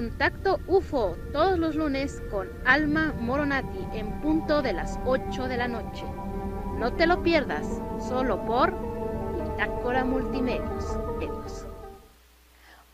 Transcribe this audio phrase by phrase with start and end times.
[0.00, 5.68] Contacto UFO todos los lunes con Alma Moronati en punto de las 8 de la
[5.68, 6.06] noche.
[6.78, 7.66] No te lo pierdas,
[8.08, 8.72] solo por
[9.44, 10.96] Bitácora Multimedios.
[11.18, 11.66] Medios.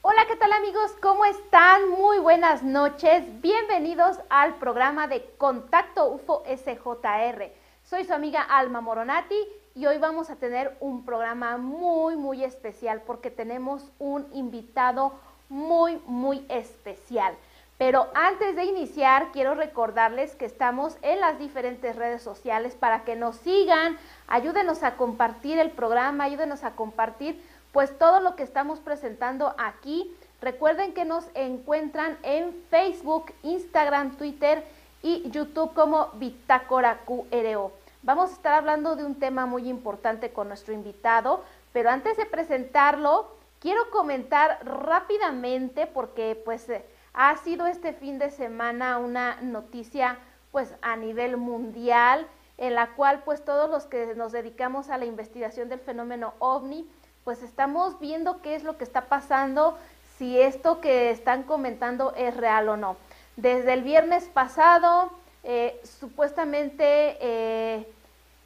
[0.03, 0.97] Hola, ¿qué tal amigos?
[1.01, 1.89] ¿Cómo están?
[1.91, 3.23] Muy buenas noches.
[3.41, 7.53] Bienvenidos al programa de Contacto UFO SJR.
[7.85, 9.39] Soy su amiga Alma Moronati
[9.77, 15.13] y hoy vamos a tener un programa muy, muy especial porque tenemos un invitado
[15.49, 17.35] muy, muy especial.
[17.79, 23.17] Pero antes de iniciar, quiero recordarles que estamos en las diferentes redes sociales para que
[23.17, 23.99] nos sigan,
[24.29, 27.43] ayúdenos a compartir el programa, ayúdenos a compartir
[27.73, 30.11] pues todo lo que estamos presentando aquí.
[30.41, 34.65] Recuerden que nos encuentran en Facebook, Instagram, Twitter
[35.03, 37.73] y YouTube como Bitácora QRO.
[38.03, 42.25] Vamos a estar hablando de un tema muy importante con nuestro invitado, pero antes de
[42.25, 43.36] presentarlo,
[43.67, 50.21] Quiero comentar rápidamente porque pues eh, ha sido este fin de semana una noticia
[50.53, 52.29] pues a nivel mundial
[52.59, 56.89] en la cual pues todos los que nos dedicamos a la investigación del fenómeno ovni
[57.25, 59.77] pues estamos viendo qué es lo que está pasando,
[60.17, 62.97] si esto que están comentando es real o no.
[63.35, 65.11] Desde el viernes pasado,
[65.43, 67.93] eh, supuestamente eh,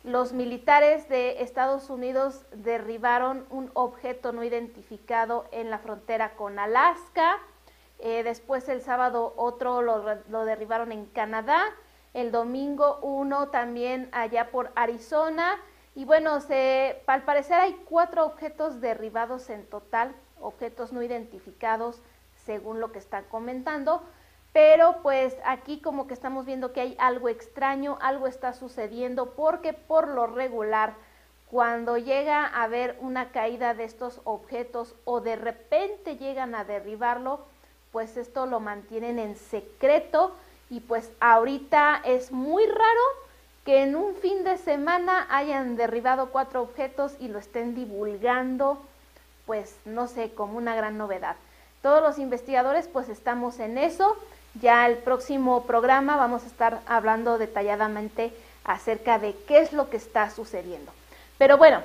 [0.03, 7.39] los militares de Estados Unidos derribaron un objeto no identificado en la frontera con Alaska.
[7.99, 11.63] Eh, después el sábado otro lo, derribaron en Canadá.
[12.15, 15.59] El domingo uno también allá por Arizona.
[15.95, 22.01] Y bueno, se, al parecer hay cuatro objetos derribados en total, objetos no identificados
[22.47, 24.03] según lo que están comentando
[24.53, 29.73] pero pues aquí como que estamos viendo que hay algo extraño, algo está sucediendo, porque
[29.73, 30.95] por lo regular,
[31.51, 37.41] cuando llega a haber una caída de estos objetos o de repente llegan a derribarlo,
[37.93, 40.33] pues esto lo mantienen en secreto
[40.69, 43.03] y pues ahorita es muy raro
[43.65, 48.81] que en un fin de semana hayan derribado cuatro objetos y lo estén divulgando,
[49.47, 51.37] pues no sé, como una gran novedad.
[51.83, 54.17] Todos los investigadores pues estamos en eso
[54.55, 58.33] ya el próximo programa vamos a estar hablando detalladamente
[58.65, 60.93] acerca de qué es lo que está sucediendo.
[61.39, 61.81] Pero bueno,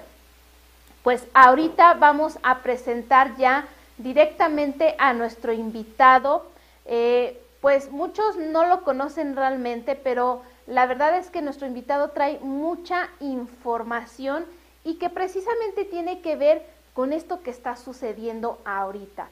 [1.03, 3.67] pues ahorita vamos a presentar ya
[3.97, 6.45] directamente a nuestro invitado.
[6.85, 12.39] Eh, pues muchos no lo conocen realmente, pero la verdad es que nuestro invitado trae
[12.39, 14.45] mucha información
[14.83, 19.27] y que precisamente tiene que ver con esto que está sucediendo ahorita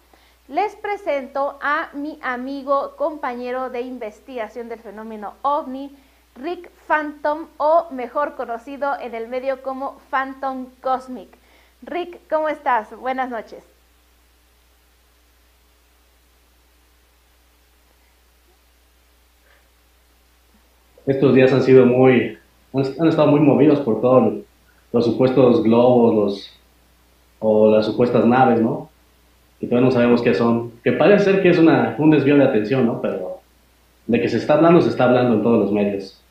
[0.53, 5.89] les presento a mi amigo, compañero de investigación del fenómeno ovni,
[6.35, 11.29] Rick Phantom, o mejor conocido en el medio como Phantom Cosmic.
[11.81, 12.95] Rick, ¿cómo estás?
[12.95, 13.63] Buenas noches.
[21.07, 22.38] Estos días han sido muy,
[22.73, 24.44] han estado muy movidos por todos
[24.91, 26.59] los supuestos globos, los,
[27.39, 28.93] o las supuestas naves, ¿no?
[29.63, 30.71] Y todavía no sabemos qué son.
[30.83, 33.01] Que parece ser que es una, un desvío de atención, ¿no?
[33.01, 33.39] Pero
[34.06, 36.21] de que se está hablando, se está hablando en todos los medios.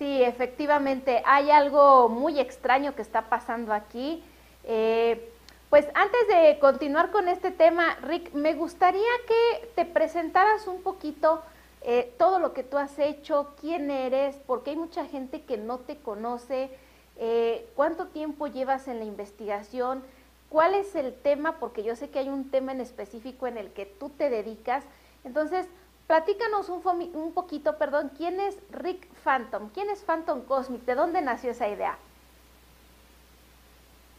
[0.00, 4.20] Sí, efectivamente, hay algo muy extraño que está pasando aquí.
[4.64, 5.30] Eh,
[5.70, 11.42] pues antes de continuar con este tema, Rick, me gustaría que te presentaras un poquito
[11.82, 15.78] eh, todo lo que tú has hecho, quién eres, porque hay mucha gente que no
[15.78, 16.68] te conoce,
[17.16, 20.02] eh, cuánto tiempo llevas en la investigación,
[20.48, 23.68] cuál es el tema, porque yo sé que hay un tema en específico en el
[23.68, 24.84] que tú te dedicas.
[25.24, 25.68] Entonces,
[26.06, 26.80] platícanos un,
[27.14, 29.70] un poquito, perdón, ¿quién es Rick Phantom?
[29.74, 30.84] ¿Quién es Phantom Cosmic?
[30.84, 31.96] ¿De dónde nació esa idea?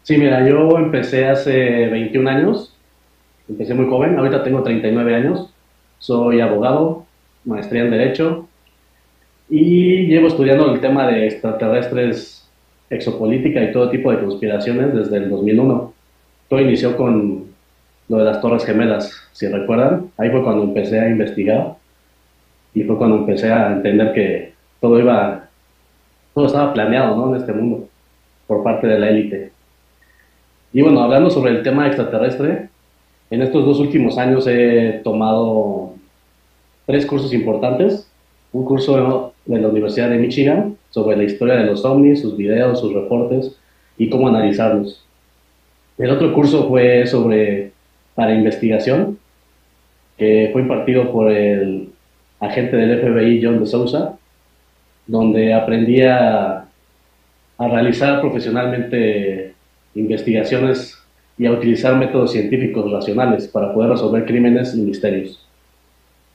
[0.04, 2.74] Sí, mira, yo empecé hace 21 años,
[3.50, 5.54] empecé muy joven, ahorita tengo 39 años,
[6.00, 7.06] soy abogado,
[7.44, 8.48] maestría en Derecho
[9.50, 12.50] y llevo estudiando el tema de extraterrestres,
[12.90, 15.94] exopolítica y todo tipo de conspiraciones desde el 2001
[16.50, 17.46] todo inició con
[18.10, 20.12] lo de las Torres Gemelas, si recuerdan.
[20.18, 21.76] Ahí fue cuando empecé a investigar
[22.74, 25.48] y fue cuando empecé a entender que todo iba,
[26.34, 27.36] todo estaba planeado, ¿no?
[27.36, 27.88] En este mundo
[28.48, 29.52] por parte de la élite.
[30.74, 32.70] Y bueno, hablando sobre el tema extraterrestre,
[33.30, 35.94] en estos dos últimos años he tomado
[36.86, 38.10] tres cursos importantes.
[38.54, 42.80] Un curso de la Universidad de Michigan sobre la historia de los ovnis, sus videos,
[42.80, 43.56] sus reportes
[43.98, 45.07] y cómo analizarlos.
[45.98, 47.72] El otro curso fue sobre
[48.14, 49.20] para investigación,
[50.18, 51.90] que fue impartido por el
[52.40, 54.18] agente del FBI John de Sousa,
[55.08, 56.64] donde aprendí a,
[57.60, 59.54] realizar profesionalmente
[59.96, 60.96] investigaciones
[61.40, 65.44] y a utilizar métodos científicos racionales para poder resolver crímenes y misterios.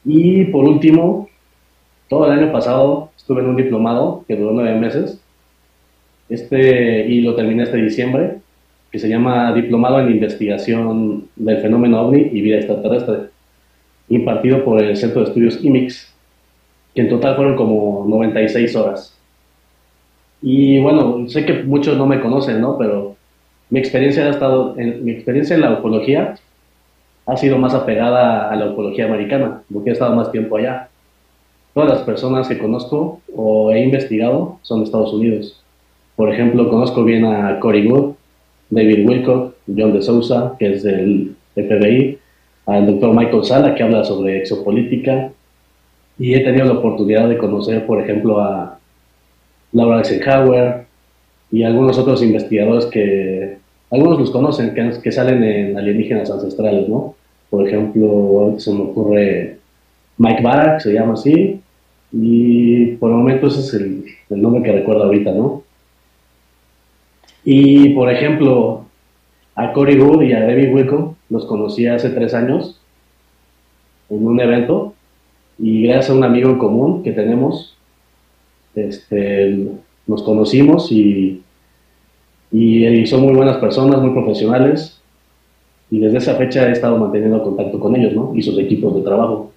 [0.05, 1.29] Y por último,
[2.09, 5.21] todo el año pasado estuve en un diplomado que duró nueve meses
[6.29, 8.42] este, y lo terminé este diciembre,
[8.93, 13.31] que se llama Diplomado en Investigación del Fenómeno OVNI y Vida Extraterrestre,
[14.11, 16.15] impartido por el Centro de Estudios IMIX,
[16.95, 19.19] que en total fueron como 96 horas.
[20.43, 22.77] Y bueno, sé que muchos no me conocen, ¿no?
[22.77, 23.17] Pero
[23.71, 26.35] mi experiencia ha estado, en, mi experiencia en la ufología
[27.25, 30.91] ha sido más apegada a la ufología americana, porque he estado más tiempo allá.
[31.73, 35.63] Todas las personas que conozco o he investigado son de Estados Unidos.
[36.15, 38.17] Por ejemplo, conozco bien a Cory Wood,
[38.73, 42.19] David Wilcock, John de Sousa, que es del FBI,
[42.65, 45.31] al doctor Michael Sala, que habla sobre exopolítica,
[46.19, 48.79] y he tenido la oportunidad de conocer, por ejemplo, a
[49.73, 50.87] Laura Eisenhower
[51.51, 53.59] y algunos otros investigadores que
[53.91, 57.15] algunos los conocen, que, salen en alienígenas ancestrales, ¿no?
[57.51, 59.59] Por ejemplo, se me ocurre
[60.17, 61.61] Mike Barak, se llama así,
[62.11, 65.62] y por el momento ese es el, el nombre que recuerdo ahorita, ¿no?
[67.45, 68.85] Y, por ejemplo,
[69.55, 72.81] a Cory Wood y a David Wilco los conocí hace tres años
[74.09, 74.95] en un evento
[75.59, 77.77] y gracias a un amigo en común que tenemos,
[78.75, 79.69] este,
[80.07, 81.43] nos conocimos y,
[82.51, 85.01] y, son muy buenas personas, muy profesionales
[85.91, 88.33] y desde esa fecha he estado manteniendo contacto con ellos ¿no?
[88.35, 89.53] y sus equipos de trabajo.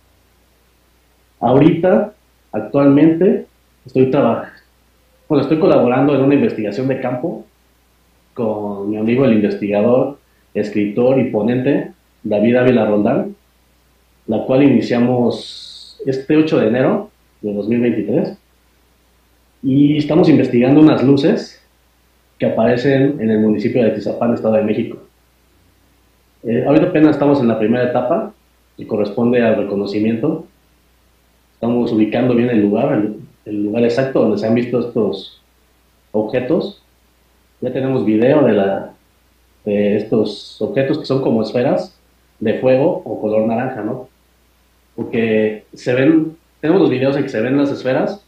[1.39, 2.13] Ahorita,
[2.51, 3.45] actualmente,
[3.85, 4.51] estoy trabajando,
[5.27, 7.45] bueno, estoy colaborando en una investigación de campo
[8.35, 10.19] con mi amigo el investigador,
[10.53, 11.91] escritor y ponente
[12.21, 13.35] David Ávila Roldán,
[14.27, 17.09] la cual iniciamos este 8 de enero
[17.41, 18.37] de 2023
[19.63, 21.61] y estamos investigando unas luces
[22.37, 24.97] que aparecen en el municipio de Tizapán, Estado de México.
[26.43, 28.33] Eh, ahorita apenas estamos en la primera etapa,
[28.75, 30.45] que corresponde al reconocimiento.
[31.53, 33.13] Estamos ubicando bien el lugar,
[33.45, 35.41] el lugar exacto donde se han visto estos
[36.11, 36.84] objetos
[37.61, 38.93] ya tenemos video de, la,
[39.63, 41.97] de estos objetos que son como esferas
[42.39, 44.09] de fuego o color naranja, ¿no?
[44.95, 48.25] Porque se ven, tenemos los videos en que se ven las esferas,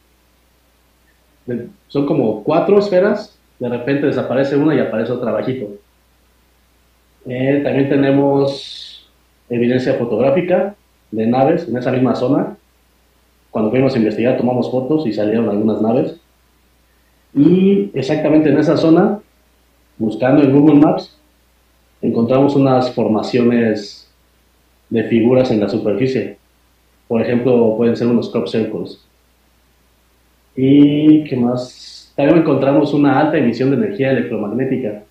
[1.88, 5.67] son como cuatro esferas, de repente desaparece una y aparece otra bajito.
[7.25, 9.10] Eh, también tenemos
[9.50, 10.75] evidencia fotográfica
[11.12, 12.57] de naves en esa misma zona.
[13.51, 16.19] Cuando fuimos a investigar tomamos fotos y salieron algunas naves.
[17.34, 19.19] Y exactamente en esa zona,
[19.98, 21.17] buscando en Google Maps,
[22.01, 24.10] encontramos unas formaciones
[24.89, 26.38] de figuras en la superficie.
[27.07, 29.00] Por ejemplo, pueden ser unos crop circles.
[30.55, 32.12] ¿Y qué más?
[32.15, 35.03] También encontramos una alta emisión de energía electromagnética.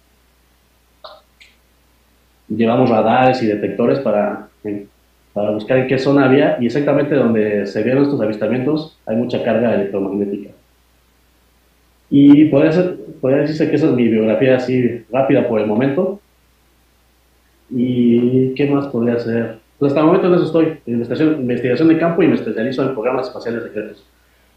[2.49, 4.49] Llevamos radares y detectores para,
[5.33, 9.43] para buscar en qué zona había y exactamente donde se vieron estos avistamientos hay mucha
[9.43, 10.56] carga electromagnética.
[12.11, 16.21] Y podría, ser, decirse que esa es mi biografía así rápida por el momento.
[17.71, 19.59] ¿Y qué más podría hacer?
[19.79, 22.83] Pues hasta el momento en eso estoy, en investigación, investigación de campo y me especializo
[22.83, 24.07] en programas espaciales secretos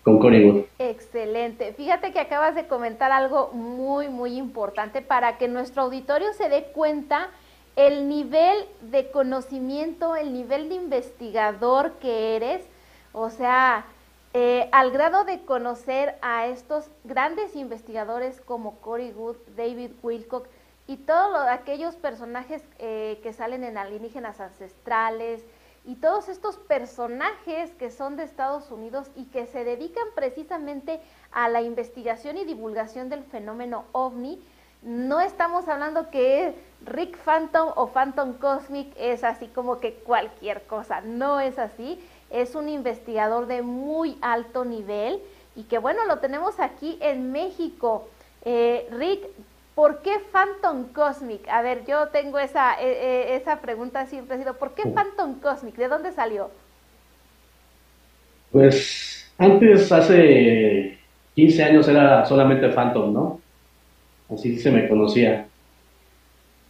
[0.03, 0.65] con Connie.
[0.79, 1.73] Excelente.
[1.73, 6.67] Fíjate que acabas de comentar algo muy, muy importante para que nuestro auditorio se dé
[6.73, 7.29] cuenta
[7.75, 8.57] el nivel
[8.91, 12.61] de conocimiento, el nivel de investigador que eres.
[13.11, 13.85] O sea,
[14.33, 20.47] eh, al grado de conocer a estos grandes investigadores como Cory Wood, David Wilcock
[20.85, 25.43] y todos aquellos personajes eh, que salen en alienígenas ancestrales
[25.83, 30.99] y todos estos personajes que son de Estados Unidos y que se dedican precisamente
[31.31, 34.39] a la investigación y divulgación del fenómeno ovni,
[34.81, 36.53] no estamos hablando que
[36.85, 42.55] Rick Phantom o Phantom Cosmic es así como que cualquier cosa, no es así es
[42.55, 45.19] un investigador de muy alto nivel
[45.55, 48.07] y que bueno, lo tenemos aquí en México.
[48.45, 49.21] Eh, Rick,
[49.75, 51.47] ¿por qué Phantom Cosmic?
[51.49, 55.75] A ver, yo tengo esa, e, e, esa pregunta siempre sido, ¿por qué Phantom Cosmic?
[55.75, 56.49] ¿De dónde salió?
[58.51, 60.97] Pues antes, hace
[61.35, 63.41] 15 años era solamente Phantom, ¿no?
[64.29, 65.47] Así se me conocía.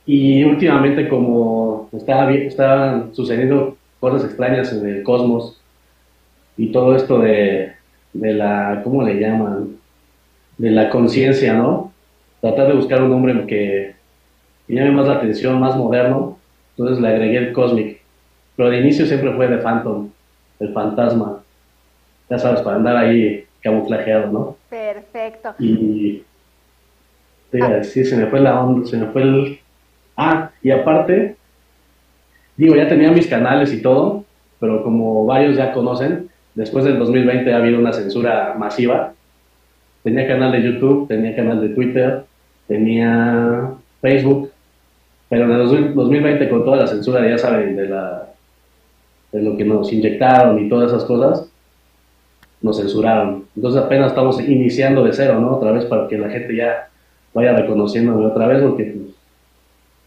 [0.05, 5.59] Y últimamente como estaba, estaban sucediendo cosas extrañas en el cosmos
[6.57, 7.73] y todo esto de,
[8.13, 9.77] de la, ¿cómo le llaman?
[10.57, 11.91] De la conciencia, ¿no?
[12.41, 13.95] Tratar de buscar un nombre que,
[14.67, 16.37] llame más la atención, más moderno,
[16.77, 17.99] entonces le agregué el Cosmic.
[18.55, 20.09] Pero de inicio siempre fue de Phantom,
[20.59, 21.41] el fantasma.
[22.29, 24.57] Ya sabes, para andar ahí camuflajeado, ¿no?
[24.69, 25.55] Perfecto.
[25.59, 26.23] Y
[27.83, 29.59] sí, se me fue la onda, se me fue el...
[30.15, 31.35] Ah, y aparte,
[32.59, 34.25] digo, ya tenía mis canales y todo,
[34.59, 39.13] pero como varios ya conocen, después del 2020 ha habido una censura masiva.
[40.03, 42.25] Tenía canal de YouTube, tenía canal de Twitter,
[42.67, 44.51] tenía Facebook,
[45.29, 48.27] pero en el 2020 con toda la censura, ya saben, de, la,
[49.31, 51.49] de lo que nos inyectaron y todas esas cosas,
[52.61, 53.45] nos censuraron.
[53.55, 55.55] Entonces apenas estamos iniciando de cero, ¿no?
[55.55, 56.89] Otra vez para que la gente ya
[57.33, 59.15] vaya reconociéndome otra vez, porque pues,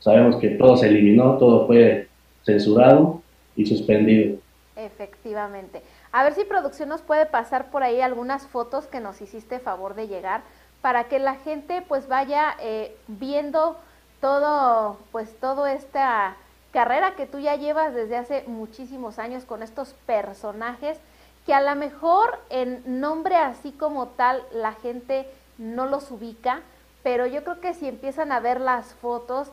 [0.00, 2.11] sabemos que todo se eliminó, todo fue
[2.44, 3.22] censurado
[3.56, 4.38] y suspendido.
[4.76, 5.82] Efectivamente.
[6.12, 9.94] A ver si producción nos puede pasar por ahí algunas fotos que nos hiciste favor
[9.94, 10.42] de llegar
[10.80, 13.76] para que la gente pues vaya eh, viendo
[14.20, 16.36] todo pues toda esta
[16.72, 20.98] carrera que tú ya llevas desde hace muchísimos años con estos personajes
[21.46, 25.26] que a lo mejor en nombre así como tal la gente
[25.58, 26.60] no los ubica,
[27.02, 29.48] pero yo creo que si empiezan a ver las fotos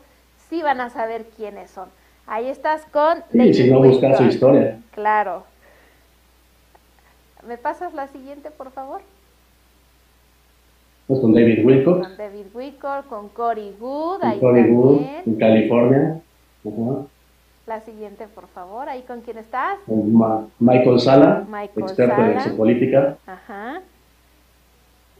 [0.50, 1.90] sí van a saber quiénes son.
[2.30, 3.24] Ahí estás con...
[3.32, 4.80] Sí, si no buscas su historia.
[4.92, 5.46] Claro.
[7.48, 9.02] ¿Me pasas la siguiente, por favor?
[11.08, 12.02] Pues con David Wilcock.
[12.04, 14.20] Con David Wilcock, con Cory Good.
[14.20, 16.22] Con Cory Good, en California.
[17.66, 18.88] La siguiente, por favor.
[18.90, 19.80] ¿Ahí con quién estás?
[19.88, 23.18] Con Michael Sala, experto en exopolítica.
[23.26, 23.82] Ajá.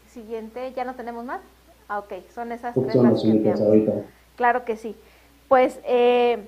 [0.06, 1.40] Siguiente, ¿ya no tenemos más?
[1.88, 3.92] Ah, ok, son esas tres son las únicas ahorita.
[4.36, 4.94] Claro que sí.
[5.48, 6.38] Pues, eh,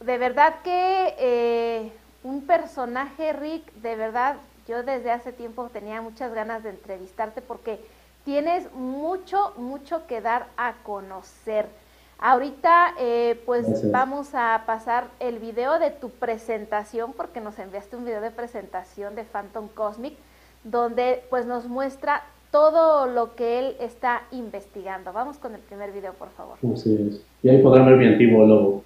[0.00, 4.36] de verdad que eh, un personaje, Rick, de verdad,
[4.68, 7.80] yo desde hace tiempo tenía muchas ganas de entrevistarte porque
[8.24, 11.66] tienes mucho, mucho que dar a conocer.
[12.18, 18.06] Ahorita, eh, pues vamos a pasar el video de tu presentación, porque nos enviaste un
[18.06, 20.14] video de presentación de Phantom Cosmic,
[20.64, 25.12] donde pues nos muestra todo lo que él está investigando.
[25.12, 26.56] Vamos con el primer video, por favor.
[26.72, 27.22] Así es.
[27.42, 28.82] Y ahí podrán ver mi antiguo logo.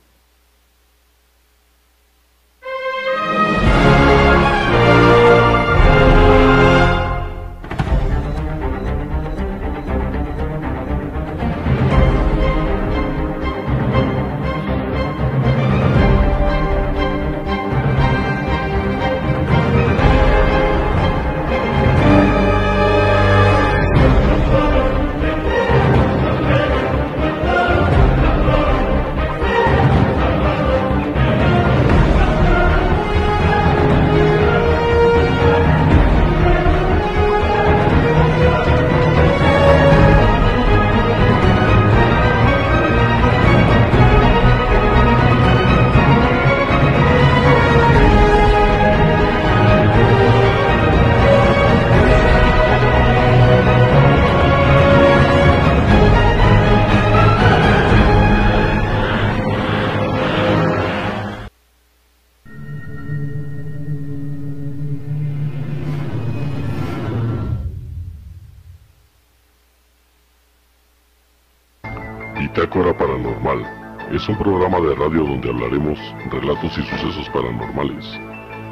[75.19, 75.99] Donde hablaremos
[76.31, 78.07] relatos y sucesos paranormales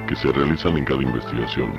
[0.07, 1.73] que se realizan en cada investigación.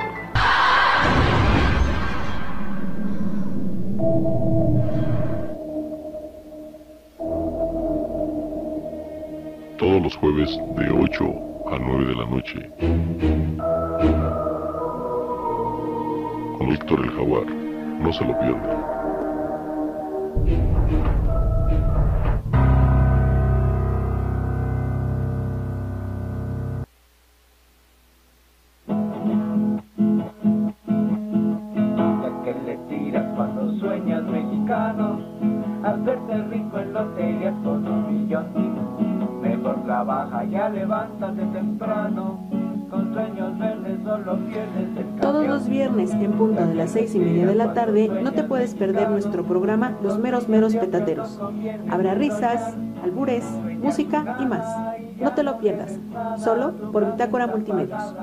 [9.78, 11.24] Todos los jueves de 8
[11.72, 12.70] a 9 de la noche.
[16.58, 17.46] Con Víctor el Jaguar.
[17.46, 19.29] No se lo pierdan.
[45.22, 48.44] Todos los viernes, en punto de las seis y media de la tarde, no te
[48.44, 51.40] puedes perder nuestro programa Los Meros Meros Petateros.
[51.90, 53.46] Habrá risas, albures,
[53.82, 54.66] música y más.
[55.20, 56.00] No te lo pierdas,
[56.38, 58.16] solo por Bitácora Multimedios.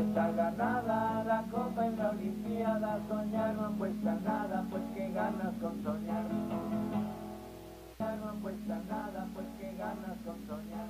[0.00, 5.82] Está ganada la copa en la Olimpiada, soñar no cuesta nada, pues que ganas con
[5.82, 6.24] soñar.
[7.98, 10.86] No cuesta nada, pues que ganas con soñar.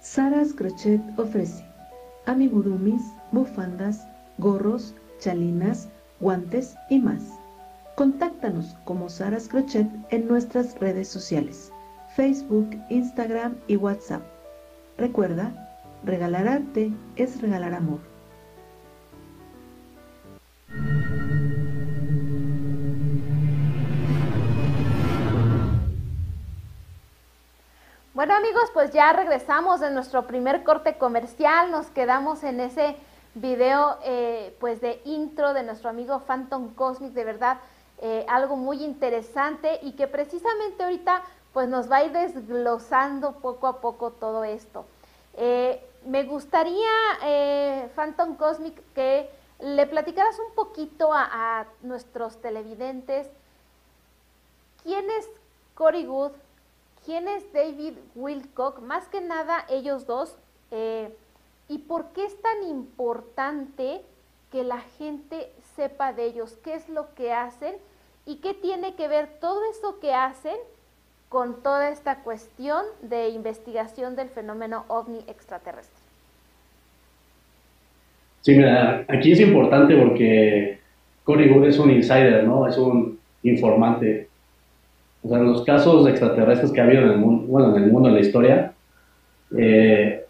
[0.00, 1.64] Saras Crochet ofrece
[2.26, 3.02] amigurumis,
[3.32, 4.06] bufandas,
[4.38, 5.88] gorros, chalinas,
[6.20, 7.22] guantes y más.
[7.96, 11.72] Contáctanos como Saras Crochet en nuestras redes sociales,
[12.14, 14.35] Facebook, Instagram y WhatsApp.
[14.98, 15.52] Recuerda,
[16.04, 18.00] regalar arte es regalar amor.
[28.14, 32.96] Bueno amigos, pues ya regresamos de nuestro primer corte comercial, nos quedamos en ese
[33.34, 37.58] video eh, pues de intro de nuestro amigo Phantom Cosmic, de verdad
[37.98, 41.22] eh, algo muy interesante y que precisamente ahorita
[41.56, 44.84] pues nos va a ir desglosando poco a poco todo esto.
[45.32, 46.86] Eh, me gustaría,
[47.94, 53.26] Phantom Cosmic, que le platicaras un poquito a, a nuestros televidentes
[54.82, 55.30] quién es
[55.74, 56.32] Cory Good,
[57.06, 60.36] quién es David Wilcock, más que nada ellos dos,
[60.72, 61.16] eh,
[61.68, 64.04] y por qué es tan importante
[64.52, 67.78] que la gente sepa de ellos, qué es lo que hacen
[68.26, 70.58] y qué tiene que ver todo eso que hacen
[71.36, 76.02] con toda esta cuestión de investigación del fenómeno ovni extraterrestre.
[78.40, 80.78] Sí, mira, aquí es importante porque
[81.24, 82.66] Cory Good es un insider, ¿no?
[82.66, 84.28] Es un informante.
[85.22, 87.92] O sea, en los casos extraterrestres que ha habido en el mundo, bueno, en el
[87.92, 88.72] mundo, en la historia,
[89.58, 90.24] eh,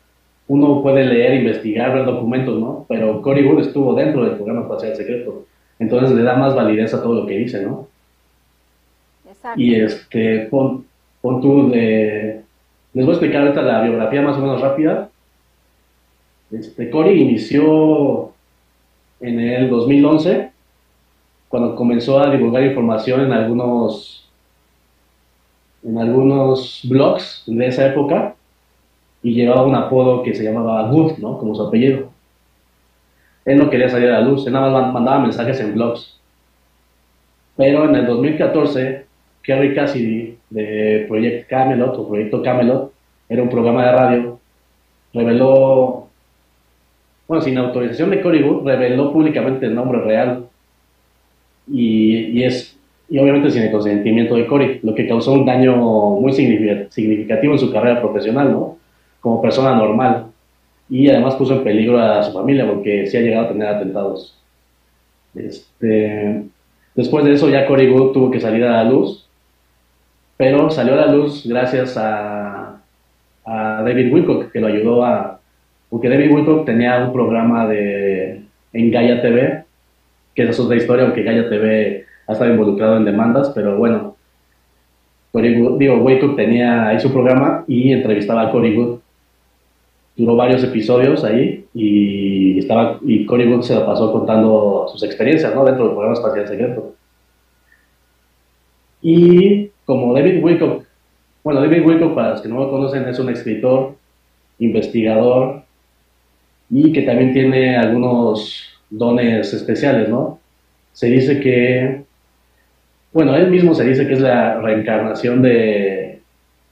[0.49, 2.85] uno puede leer, investigar, ver documentos, ¿no?
[2.88, 5.47] Pero Cory Wood estuvo dentro del programa espacial secreto.
[5.79, 7.87] Entonces le da más validez a todo lo que dice, ¿no?
[9.31, 9.61] Exacto.
[9.61, 10.85] Y este, pon,
[11.27, 12.43] pon tú de...
[12.95, 15.11] Les voy a explicar ahorita la biografía más o menos rápida.
[16.53, 18.31] Este, Cory inició
[19.19, 20.53] en el 2011,
[21.49, 24.31] cuando comenzó a divulgar información en algunos
[25.83, 28.35] en algunos blogs de esa época
[29.23, 31.39] y llevaba un apodo que se llamaba Good, ¿no?
[31.39, 32.11] Como su apellido.
[33.45, 36.21] Él no quería salir a la luz, él nada más mandaba mensajes en blogs.
[37.57, 39.07] Pero en el 2014,
[39.43, 42.92] Kerry Cassidy de Project Camelot o Proyecto Camelot,
[43.28, 44.40] era un programa de radio,
[45.12, 46.09] reveló,
[47.26, 50.46] bueno, sin autorización de Cory Good, reveló públicamente el nombre real.
[51.68, 52.76] Y, y es
[53.09, 57.59] y obviamente sin el consentimiento de Cory, lo que causó un daño muy significativo en
[57.59, 58.78] su carrera profesional, ¿no?
[59.20, 60.26] Como persona normal.
[60.88, 64.37] Y además puso en peligro a su familia porque sí ha llegado a tener atentados.
[65.35, 66.44] Este,
[66.94, 69.26] después de eso ya Cory Wood tuvo que salir a la luz,
[70.37, 72.81] pero salió a la luz gracias a,
[73.46, 75.38] David Wilcock, que lo ayudó a...
[75.88, 79.64] Porque David Wilcock tenía un programa de, en Gaia TV,
[80.35, 84.16] que es otra historia, aunque Gaia TV ha estado involucrado en demandas, pero bueno,
[85.33, 88.99] Wake tenía ahí su programa y entrevistaba a Cory Good.
[90.16, 95.55] Duró varios episodios ahí y estaba y Cory Good se lo pasó contando sus experiencias,
[95.55, 95.64] ¿no?
[95.64, 96.94] Dentro del programa espacial secreto.
[99.03, 100.85] Y como David Wilcock,
[101.42, 103.96] bueno, David Wilcock, para los que no lo conocen, es un escritor,
[104.59, 105.62] investigador
[106.68, 110.40] y que también tiene algunos dones especiales, ¿no?
[110.92, 112.05] Se dice que
[113.16, 116.20] bueno, él mismo se dice que es la reencarnación de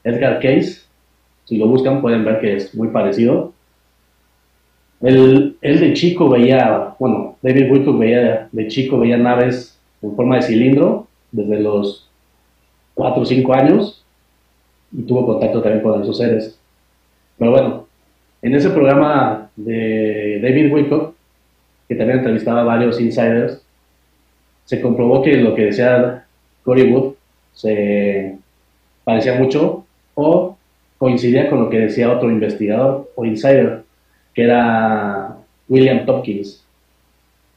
[0.03, 0.83] Edgar Case.
[1.45, 3.51] Si lo buscan pueden ver que es muy parecido.
[5.01, 10.43] Él, de chico veía, bueno, David Wilcock veía de chico veía naves en forma de
[10.43, 12.07] cilindro desde los
[12.95, 14.03] 4 o 5 años
[14.91, 16.59] y tuvo contacto también con esos seres.
[17.37, 17.87] Pero bueno,
[18.41, 21.13] en ese programa de David Wilcock,
[21.87, 23.61] que también entrevistaba a varios insiders,
[24.65, 26.25] se comprobó que lo que decía
[26.63, 27.13] Cory Wood
[27.53, 28.37] se
[29.03, 30.57] parecía mucho o
[30.97, 33.83] coincidía con lo que decía otro investigador o insider,
[34.33, 36.63] que era William Tompkins.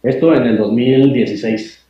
[0.02, 1.86] Esto en el 2016.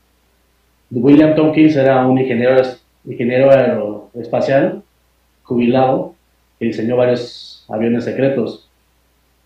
[0.91, 2.63] William Tompkins era un ingeniero,
[3.09, 4.83] ingeniero aeroespacial
[5.43, 6.15] jubilado
[6.59, 8.69] que diseñó varios aviones secretos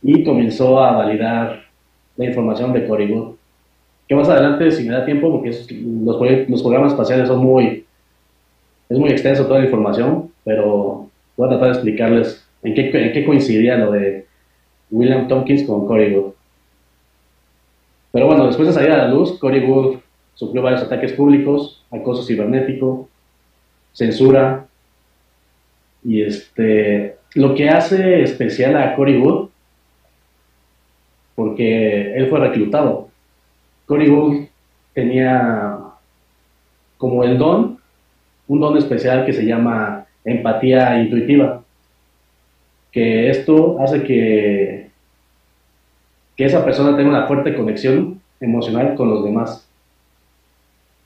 [0.03, 1.63] y comenzó a validar
[2.17, 3.35] la información de Wood
[4.09, 7.87] que más adelante, si me da tiempo, porque los, los, programas espaciales son muy,
[8.89, 13.13] es muy extenso toda la información, pero voy a tratar de explicarles en qué, en
[13.13, 14.27] qué coincidía lo de
[14.91, 16.33] William Tompkins con Wood.
[18.13, 20.01] Pero bueno, después de salir a la luz, Cory Wood
[20.35, 23.09] sufrió varios ataques públicos, acoso cibernético,
[23.93, 24.67] censura,
[26.05, 29.49] y este, lo que hace especial a Cory Wood,
[31.35, 33.09] porque él fue reclutado
[33.87, 34.47] Cory Wood
[34.95, 35.79] tenía
[36.97, 37.79] como el don,
[38.49, 41.63] un don especial que se llama empatía intuitiva,
[42.91, 44.91] que esto hace que,
[46.37, 49.69] que esa persona tenga una fuerte conexión emocional con los demás.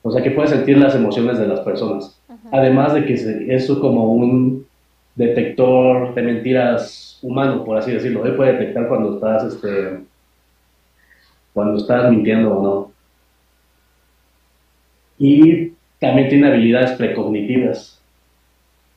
[0.07, 2.17] O sea, que puede sentir las emociones de las personas.
[2.51, 3.13] Además de que
[3.53, 4.65] es como un
[5.15, 8.25] detector de mentiras humano, por así decirlo.
[8.25, 9.99] Él puede detectar cuando estás este,
[11.53, 12.91] cuando estás mintiendo o no.
[15.19, 17.99] Y también tiene habilidades precognitivas.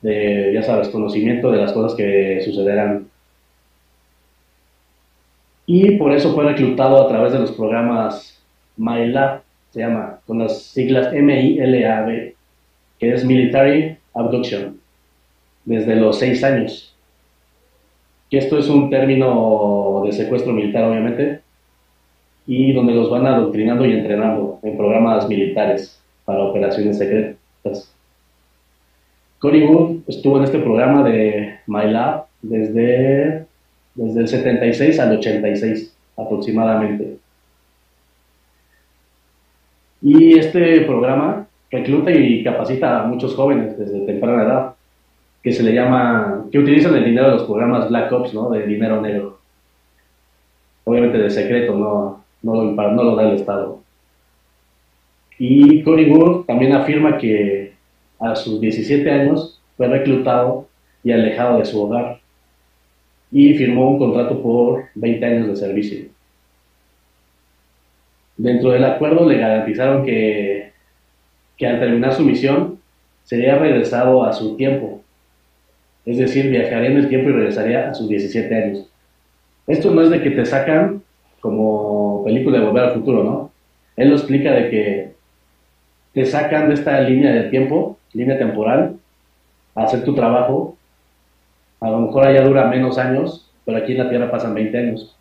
[0.02, 3.08] de, ya sabes, conocimiento de las cosas que sucederán.
[5.66, 8.40] Y por eso fue reclutado a través de los programas
[8.76, 12.34] MILAB, se llama, con las siglas M-I-L-A-B,
[12.98, 14.80] que es Military Abduction,
[15.64, 16.94] desde los seis años.
[18.30, 21.40] Que esto es un término de secuestro militar, obviamente,
[22.46, 27.94] y donde los van adoctrinando y entrenando en programas militares para operaciones secretas.
[29.38, 33.46] Cory Wood estuvo en este programa de MyLab desde,
[33.94, 37.16] desde el 76 al 86 aproximadamente.
[40.02, 44.74] Y este programa recluta y capacita a muchos jóvenes desde temprana edad,
[45.42, 48.50] que se le llama, que utilizan el dinero de los programas Black Ops, ¿no?
[48.50, 49.38] De dinero negro.
[50.84, 53.80] Obviamente de secreto, no, no, lo, no lo da el Estado.
[55.38, 57.72] Y Cory Wood también afirma que
[58.18, 60.68] a sus 17 años fue reclutado
[61.02, 62.20] y alejado de su hogar
[63.32, 66.04] y firmó un contrato por 20 años de servicio.
[68.42, 70.72] Dentro del acuerdo le garantizaron que,
[71.58, 72.78] que al terminar su misión
[73.22, 75.02] sería regresado a su tiempo,
[76.06, 78.86] es decir, viajaría en el tiempo y regresaría a sus 17 años.
[79.66, 81.02] Esto no es de que te sacan
[81.40, 83.50] como película de Volver al Futuro, ¿no?
[83.96, 85.12] Él lo explica de que
[86.14, 88.96] te sacan de esta línea de tiempo, línea temporal,
[89.74, 90.78] a hacer tu trabajo.
[91.80, 95.14] A lo mejor allá dura menos años, pero aquí en la Tierra pasan 20 años.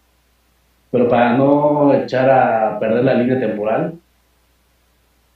[0.91, 3.93] Pero para no echar a perder la línea temporal,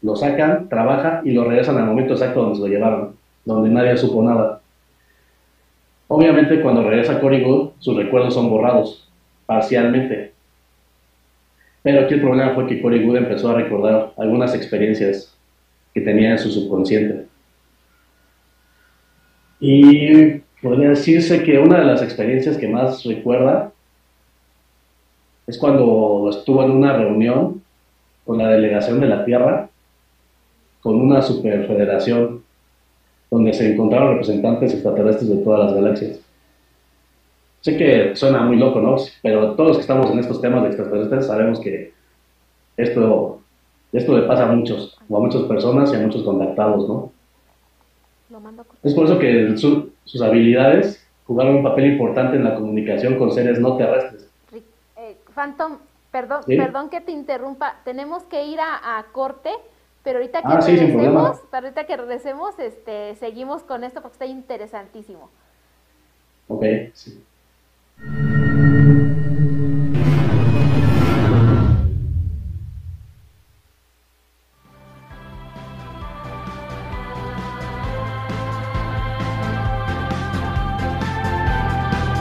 [0.02, 3.98] lo sacan, trabaja y lo regresan al momento exacto donde se lo llevaron, donde nadie
[3.98, 4.62] supo nada.
[6.08, 9.10] Obviamente cuando regresa Cory Good, sus recuerdos son borrados,
[9.46, 10.32] parcialmente.
[11.84, 15.36] Pero aquí el problema fue que Cory Good empezó a recordar algunas experiencias
[15.94, 17.26] que tenía en su subconsciente.
[19.60, 23.73] Y podría decirse que una de las experiencias que más recuerda
[25.48, 27.62] es cuando estuvo en una reunión
[28.26, 29.70] con la delegación de la Tierra,
[30.82, 32.44] con una superfederación,
[33.30, 36.20] donde se encontraron representantes extraterrestres de todas las galaxias.
[37.62, 38.96] Sé que suena muy loco, ¿no?
[39.22, 41.94] Pero todos los que estamos en estos temas de extraterrestres sabemos que
[42.78, 43.42] esto,
[43.92, 47.12] esto le pasa a muchos, o a muchas personas y a muchos contactados, ¿no?
[48.84, 53.60] Es por eso que sus habilidades jugaron un papel importante en la comunicación con seres
[53.60, 54.30] no terrestres.
[55.34, 55.78] Phantom,
[56.12, 59.52] perdón, perdón que te interrumpa, tenemos que ir a, corte,
[60.04, 65.30] pero ahorita que ah, regresemos, ahorita que regresemos, este, seguimos con esto porque está interesantísimo.
[66.48, 67.24] Ok, sí.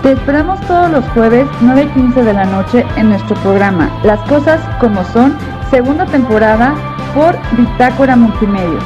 [0.02, 5.04] Te esperamos todos los jueves 9.15 de la noche en nuestro programa Las Cosas como
[5.04, 5.38] Son,
[5.70, 6.74] segunda temporada
[7.14, 8.80] por Bitácora Multimedia.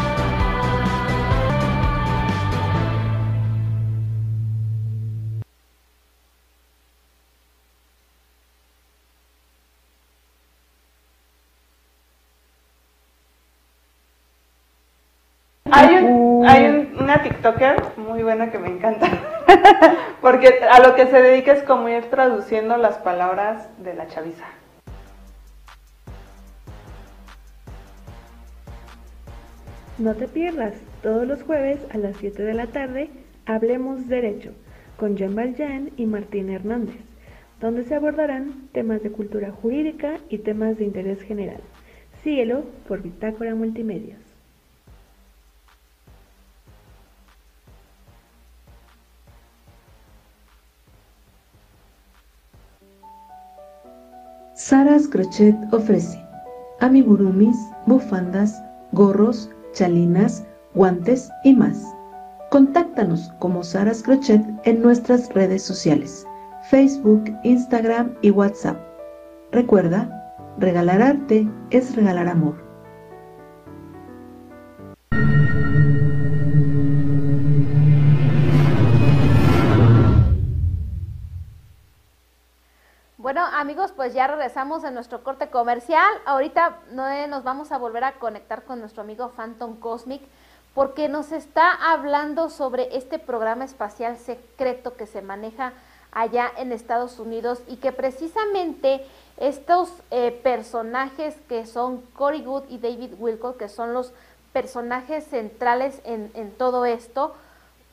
[15.71, 15.95] Hay,
[16.47, 19.09] hay una TikToker muy buena que me encanta.
[20.37, 24.45] Porque a lo que se dedica es como ir traduciendo las palabras de la chaviza.
[29.97, 33.09] No te pierdas, todos los jueves a las 7 de la tarde,
[33.47, 34.51] Hablemos Derecho,
[34.99, 37.01] con Jean Valjean y Martín Hernández,
[37.59, 41.63] donde se abordarán temas de cultura jurídica y temas de interés general.
[42.23, 44.26] Síguelo por Bitácora Multimedios.
[54.69, 56.21] Saras Crochet ofrece
[56.81, 61.81] amigurumis, bufandas, gorros, chalinas, guantes y más.
[62.51, 66.27] Contáctanos como Saras Crochet en nuestras redes sociales,
[66.69, 68.77] Facebook, Instagram y WhatsApp.
[69.53, 70.11] Recuerda,
[70.59, 72.66] regalar arte es regalar amor.
[83.67, 86.09] Amigos, pues ya regresamos en nuestro corte comercial.
[86.25, 90.23] Ahorita nos vamos a volver a conectar con nuestro amigo Phantom Cosmic
[90.73, 95.73] porque nos está hablando sobre este programa espacial secreto que se maneja
[96.13, 99.05] allá en Estados Unidos y que precisamente
[99.37, 104.13] estos eh, personajes que son Cory Good y David Wilcock, que son los
[104.53, 107.35] personajes centrales en, en todo esto,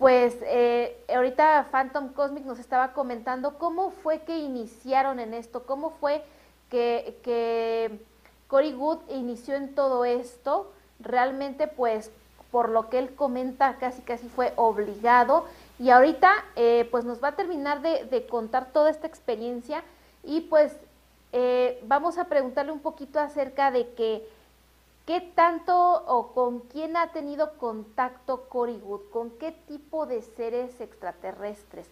[0.03, 5.91] pues eh, ahorita Phantom Cosmic nos estaba comentando cómo fue que iniciaron en esto, cómo
[5.91, 6.25] fue
[6.69, 8.03] que, que
[8.49, 10.69] Cory Wood inició en todo esto.
[10.99, 12.11] Realmente, pues,
[12.51, 15.45] por lo que él comenta, casi casi fue obligado.
[15.79, 19.85] Y ahorita, eh, pues, nos va a terminar de, de, contar toda esta experiencia
[20.21, 20.75] y pues
[21.31, 24.27] eh, vamos a preguntarle un poquito acerca de que
[25.05, 25.75] ¿Qué tanto
[26.07, 29.09] o con quién ha tenido contacto Cory Wood?
[29.11, 31.91] ¿Con qué tipo de seres extraterrestres?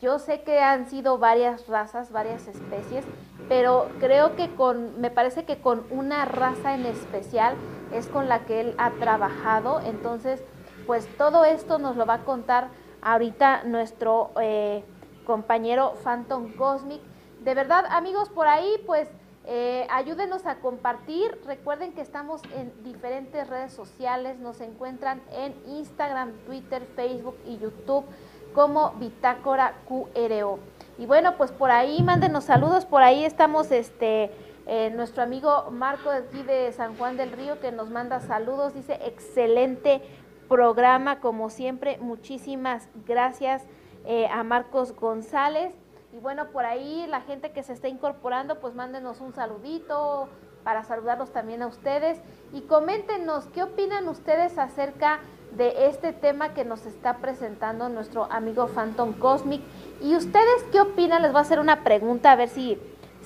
[0.00, 3.04] Yo sé que han sido varias razas, varias especies,
[3.48, 7.54] pero creo que con, me parece que con una raza en especial
[7.92, 9.78] es con la que él ha trabajado.
[9.80, 10.42] Entonces,
[10.84, 12.70] pues todo esto nos lo va a contar
[13.02, 14.84] ahorita nuestro eh,
[15.24, 17.02] compañero Phantom Cosmic.
[17.38, 19.08] De verdad, amigos, por ahí, pues
[19.50, 21.40] eh, ayúdenos a compartir.
[21.46, 24.38] Recuerden que estamos en diferentes redes sociales.
[24.38, 28.04] Nos encuentran en Instagram, Twitter, Facebook y YouTube
[28.52, 30.58] como Bitácora QRO.
[30.98, 32.84] Y bueno, pues por ahí mándenos saludos.
[32.84, 34.30] Por ahí estamos este
[34.66, 38.74] eh, nuestro amigo Marco de aquí de San Juan del Río que nos manda saludos.
[38.74, 40.02] Dice excelente
[40.46, 41.96] programa como siempre.
[42.02, 43.64] Muchísimas gracias
[44.04, 45.72] eh, a Marcos González.
[46.18, 50.28] Y bueno, por ahí la gente que se está incorporando, pues mándenos un saludito
[50.64, 52.18] para saludarlos también a ustedes
[52.52, 55.20] y coméntenos qué opinan ustedes acerca
[55.52, 59.62] de este tema que nos está presentando nuestro amigo Phantom Cosmic.
[60.02, 62.76] Y ustedes qué opinan, les voy a hacer una pregunta a ver si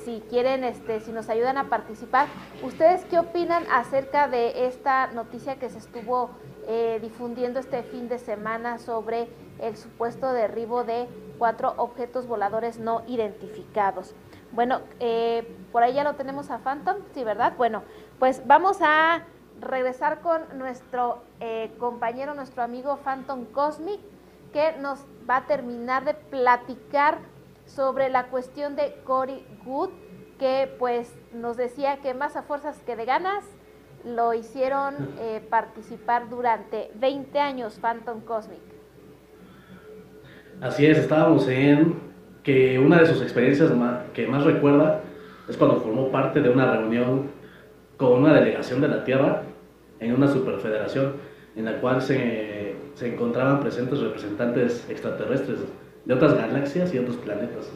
[0.04, 2.26] si quieren, este, si nos ayudan a participar.
[2.62, 6.30] ¿Ustedes qué opinan acerca de esta noticia que se estuvo
[6.68, 9.28] eh, difundiendo este fin de semana sobre
[9.60, 11.08] el supuesto derribo de
[11.42, 14.14] cuatro objetos voladores no identificados.
[14.52, 17.54] Bueno, eh, por ahí ya lo tenemos a Phantom, sí, ¿verdad?
[17.56, 17.82] Bueno,
[18.20, 19.24] pues vamos a
[19.60, 23.98] regresar con nuestro eh, compañero, nuestro amigo Phantom Cosmic,
[24.52, 27.18] que nos va a terminar de platicar
[27.66, 29.90] sobre la cuestión de Cory Good,
[30.38, 33.42] que pues nos decía que más a fuerzas que de ganas
[34.04, 38.71] lo hicieron eh, participar durante 20 años Phantom Cosmic.
[40.62, 41.94] Así es, estábamos en
[42.44, 43.72] que una de sus experiencias
[44.14, 45.00] que más recuerda
[45.48, 47.32] es cuando formó parte de una reunión
[47.96, 49.42] con una delegación de la Tierra
[49.98, 51.14] en una superfederación
[51.56, 55.58] en la cual se, se encontraban presentes representantes extraterrestres
[56.04, 57.68] de otras galaxias y otros planetas.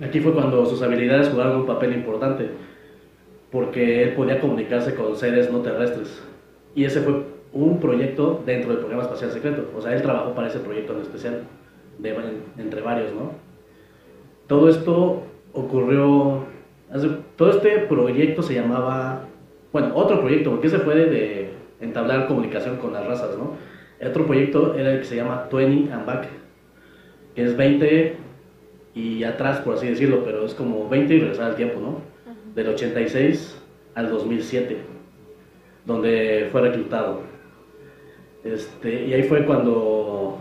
[0.00, 2.50] Aquí fue cuando sus habilidades jugaron un papel importante,
[3.52, 6.20] porque él podía comunicarse con seres no terrestres.
[6.74, 9.70] Y ese fue un proyecto dentro del programa espacial secreto.
[9.76, 11.42] O sea, él trabajó para ese proyecto en especial,
[11.98, 12.14] de,
[12.58, 13.32] entre varios, ¿no?
[14.46, 16.44] Todo esto ocurrió,
[17.36, 19.24] todo este proyecto se llamaba,
[19.72, 23.56] bueno, otro proyecto, porque ese fue de, entablar comunicación con las razas, ¿no?
[24.04, 26.28] otro proyecto era el que se llama 20 and Back,
[27.34, 28.16] que es 20
[28.94, 32.00] y atrás, por así decirlo, pero es como 20 y regresar al tiempo, ¿no?
[32.54, 33.60] Del 86
[33.94, 34.76] al 2007,
[35.84, 37.20] donde fue reclutado.
[38.44, 40.38] Este, y ahí fue cuando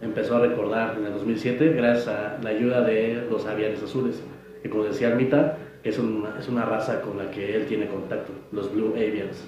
[0.00, 4.22] empezó a recordar en el 2007, gracias a la ayuda de los aviares azules,
[4.62, 8.32] que como decía Armita, es una, es una raza con la que él tiene contacto,
[8.52, 9.44] los Blue Avians.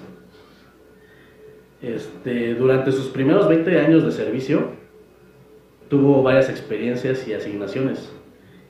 [1.81, 4.69] Este, durante sus primeros 20 años de servicio,
[5.89, 8.11] tuvo varias experiencias y asignaciones,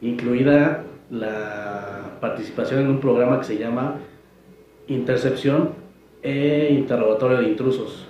[0.02, 4.00] incluida la participación en un programa que se llama
[4.88, 5.70] Intercepción
[6.22, 8.05] e Interrogatorio de Intrusos,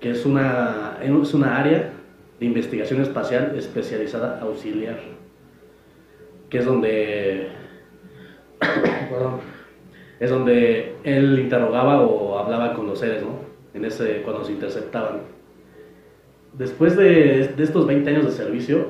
[0.00, 1.92] que es una, es una área
[2.38, 4.98] de investigación espacial especializada auxiliar,
[6.48, 7.48] que es donde,
[10.20, 13.50] es donde él interrogaba o hablaba con los seres, ¿no?
[13.74, 15.20] En ese, cuando se interceptaban.
[16.54, 18.86] Después de, de estos 20 años de servicio,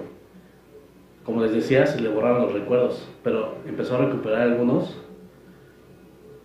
[1.25, 4.97] como les decía, se le borraron los recuerdos, pero empezó a recuperar algunos,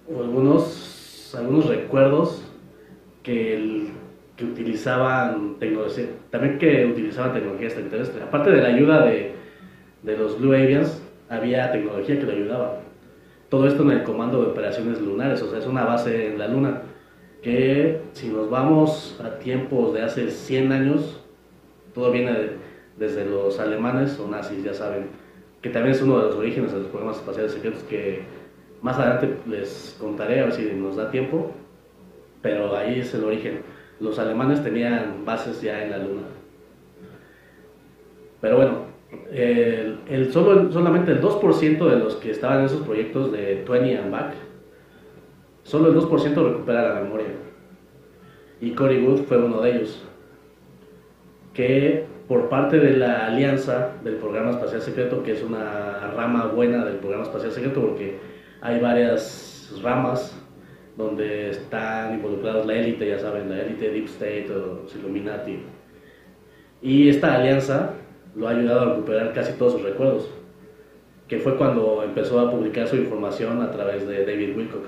[0.10, 2.43] algunos, algunos recuerdos
[3.23, 3.94] que el,
[4.36, 8.21] que utilizaban tecnología, también que utilizaban tecnología extraterrestre.
[8.21, 9.34] Aparte de la ayuda de,
[10.04, 12.80] de los Blue Avians, había tecnología que le ayudaba.
[13.50, 16.48] Todo esto en el comando de operaciones lunares, o sea, es una base en la
[16.48, 16.82] luna
[17.41, 21.21] que si nos vamos a tiempos de hace 100 años,
[21.93, 22.34] todo viene
[22.98, 25.10] desde los alemanes o nazis, ya saben,
[25.62, 28.24] que también es uno de los orígenes de los programas espaciales secretos que
[28.82, 31.52] más adelante les contaré a ver si nos da tiempo,
[32.41, 33.60] pero ahí es el origen
[33.99, 36.23] los alemanes tenían bases ya en la Luna.
[38.41, 38.77] Pero bueno,
[39.31, 44.12] el, solo, solamente el 2% de los que estaban en esos proyectos de 20 and
[44.12, 44.34] Back,
[45.63, 47.27] solo el 2% recupera la memoria.
[48.62, 50.03] Y Cory Wood fue uno de ellos.
[51.53, 56.84] que por parte de la alianza del programa espacial secreto, que es una rama buena
[56.84, 58.17] del programa espacial secreto, porque
[58.62, 60.36] hay varias ramas
[60.97, 65.60] donde están involucrados la élite, ya saben, la élite Deep State o los Illuminati.
[66.81, 67.93] Y esta alianza
[68.36, 70.29] lo ha ayudado a recuperar casi todos sus recuerdos,
[71.27, 74.86] que fue cuando empezó a publicar su información a través de David Wilcock.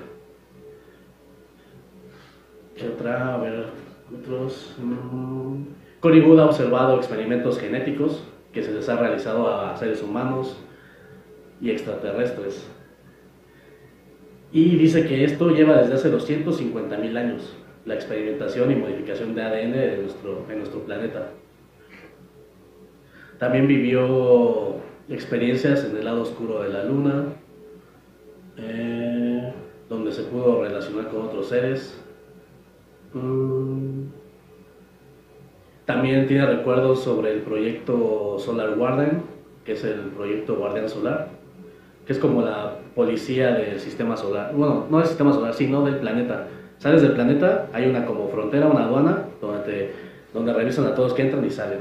[2.76, 3.34] ¿Qué otra?
[3.34, 3.66] A ver,
[4.16, 4.76] otros.
[4.78, 5.64] Mm,
[6.00, 10.56] Cory ha observado experimentos genéticos que se les ha realizado a seres humanos
[11.60, 12.68] y extraterrestres.
[14.52, 19.72] Y dice que esto lleva desde hace 250.000 años, la experimentación y modificación de ADN
[19.72, 21.28] de nuestro, en nuestro planeta.
[23.38, 24.76] También vivió
[25.08, 27.26] experiencias en el lado oscuro de la luna,
[28.56, 29.52] eh,
[29.88, 32.02] donde se pudo relacionar con otros seres.
[33.12, 34.08] Mm.
[35.86, 39.22] También tiene recuerdos sobre el proyecto Solar Guardian,
[39.64, 41.37] que es el proyecto Guardián Solar,
[42.08, 44.54] que es como la policía del sistema solar.
[44.54, 46.46] Bueno, no del sistema solar, sino del planeta.
[46.78, 49.92] Sales del planeta, hay una como frontera, una aduana, donde, te,
[50.32, 51.80] donde revisan a todos que entran y salen.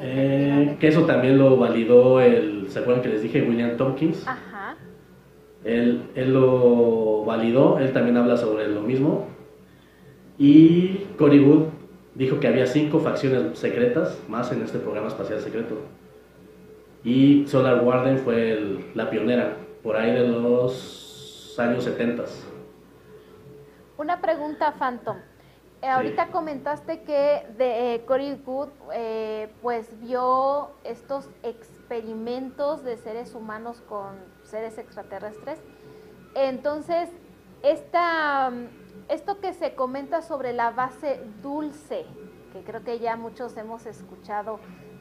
[0.00, 4.24] Eh, que eso también lo validó el, ¿se acuerdan que les dije William Tompkins?
[4.24, 4.76] Ajá.
[5.64, 9.26] Él, él lo validó, él también habla sobre lo mismo.
[10.38, 11.64] Y Cory Wood
[12.14, 15.74] dijo que había cinco facciones secretas más en este programa espacial secreto.
[17.06, 22.24] Y Solar Guardian fue el- la pionera, por ahí de los años 70.
[23.96, 25.16] Una pregunta, Phantom.
[25.82, 33.36] Eh, ahorita comentaste que de eh, Cory Good eh, pues vio estos experimentos de seres
[33.36, 35.60] humanos con seres extraterrestres.
[36.34, 37.08] Entonces,
[37.62, 38.50] esta,
[39.08, 42.04] esto que se comenta sobre la base dulce,
[42.52, 44.58] que creo que ya muchos hemos escuchado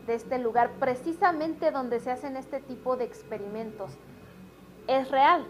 [0.07, 3.91] de este lugar, precisamente donde se hacen este tipo de experimentos,
[4.87, 5.45] ¿es real?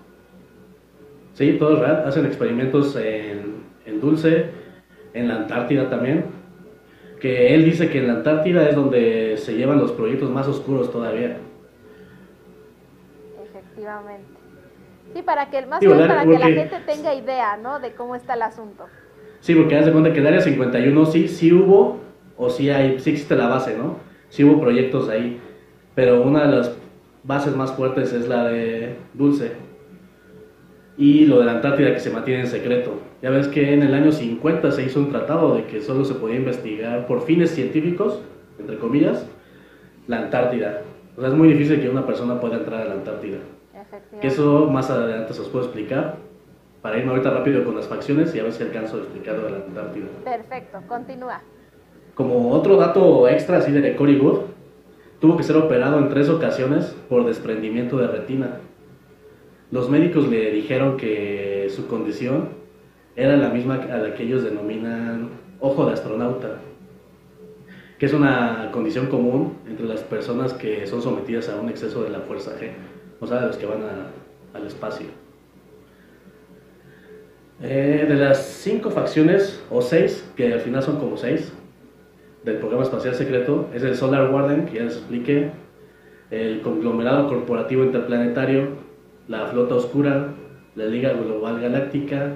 [1.33, 2.03] Sí, todo es real.
[2.05, 4.49] Hacen experimentos en, en Dulce,
[5.13, 6.25] en la Antártida también.
[7.19, 10.91] Que él dice que en la Antártida es donde se llevan los proyectos más oscuros
[10.91, 11.37] todavía.
[13.43, 14.29] Efectivamente.
[15.13, 17.79] Sí, para que más bien para que la gente tenga idea, ¿no?
[17.79, 18.85] De cómo está el asunto.
[19.39, 21.99] Sí, porque haz de cuenta que el área 51 sí, sí hubo,
[22.37, 23.97] o sí hay, sí existe la base, ¿no?
[24.35, 25.39] Sí hubo proyectos ahí,
[25.95, 26.75] pero una de las
[27.23, 29.53] bases más fuertes es la de Dulce.
[30.97, 32.99] Y lo de la Antártida que se mantiene en secreto.
[33.21, 36.15] Ya ves que en el año 50 se hizo un tratado de que solo se
[36.15, 38.19] podía investigar por fines científicos,
[38.59, 39.25] entre comillas,
[40.07, 40.81] la Antártida.
[41.15, 43.37] O sea, es muy difícil que una persona pueda entrar a la Antártida.
[44.19, 46.17] Que eso más adelante se os puedo explicar.
[46.81, 49.45] Para irme ahorita rápido con las facciones y a ver si alcanzo a explicar lo
[49.45, 50.07] de la Antártida.
[50.25, 51.41] Perfecto, continúa.
[52.15, 54.39] Como otro dato extra así de Cory Wood,
[55.19, 58.59] tuvo que ser operado en tres ocasiones por desprendimiento de retina.
[59.69, 62.49] Los médicos le dijeron que su condición
[63.17, 66.59] era la misma a la que ellos denominan ojo de astronauta,
[67.97, 72.11] que es una condición común entre las personas que son sometidas a un exceso de
[72.11, 72.69] la fuerza G,
[73.19, 73.81] o sea, de los que van
[74.53, 75.07] al espacio.
[77.61, 81.53] Eh, de las cinco facciones, o seis, que al final son como seis,
[82.45, 85.49] del programa espacial secreto, es el Solar Guardian, que ya les expliqué,
[86.31, 88.69] el conglomerado corporativo interplanetario,
[89.27, 90.33] la flota oscura,
[90.75, 92.33] la Liga Global Galáctica,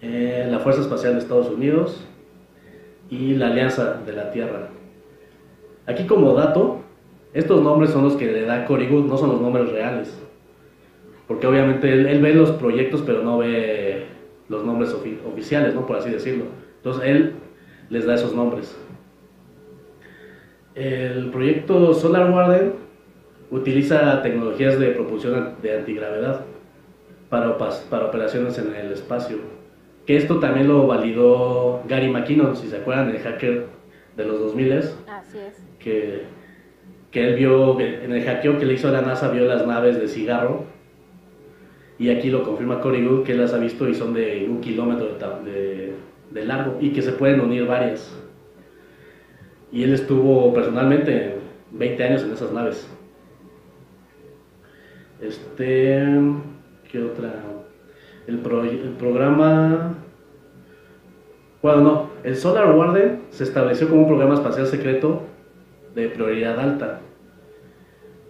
[0.00, 2.04] eh, la Fuerza Espacial de Estados Unidos
[3.10, 4.68] y la Alianza de la Tierra.
[5.86, 6.80] Aquí como dato,
[7.34, 10.18] estos nombres son los que le da Cory no son los nombres reales.
[11.26, 14.06] Porque obviamente él, él ve los proyectos, pero no ve
[14.48, 15.86] los nombres ofi- oficiales, ¿no?
[15.86, 16.44] Por así decirlo.
[16.76, 17.34] Entonces él
[17.90, 18.76] les da esos nombres.
[20.74, 22.72] El proyecto Solar Guardian
[23.50, 26.44] utiliza tecnologías de propulsión de antigravedad
[27.30, 29.38] para, para operaciones en el espacio.
[30.06, 33.66] Que esto también lo validó Gary McKinnon, si se acuerdan, el hacker
[34.16, 35.54] de los 2000 Así es.
[35.78, 36.22] que,
[37.10, 39.98] que él vio, en el hackeo que le hizo a la NASA, vio las naves
[40.00, 40.64] de cigarro.
[41.98, 44.60] Y aquí lo confirma Cory Wood, que él las ha visto y son de un
[44.60, 45.92] kilómetro de, de-
[46.44, 48.14] largo y que se pueden unir varias.
[49.70, 51.36] Y él estuvo personalmente
[51.72, 52.88] 20 años en esas naves.
[55.20, 56.04] Este.
[56.90, 57.34] ¿Qué otra?
[58.26, 59.94] El, pro- el programa.
[61.62, 62.10] Bueno, no.
[62.24, 65.22] El Solar Guardian se estableció como un programa espacial secreto
[65.94, 67.00] de prioridad alta.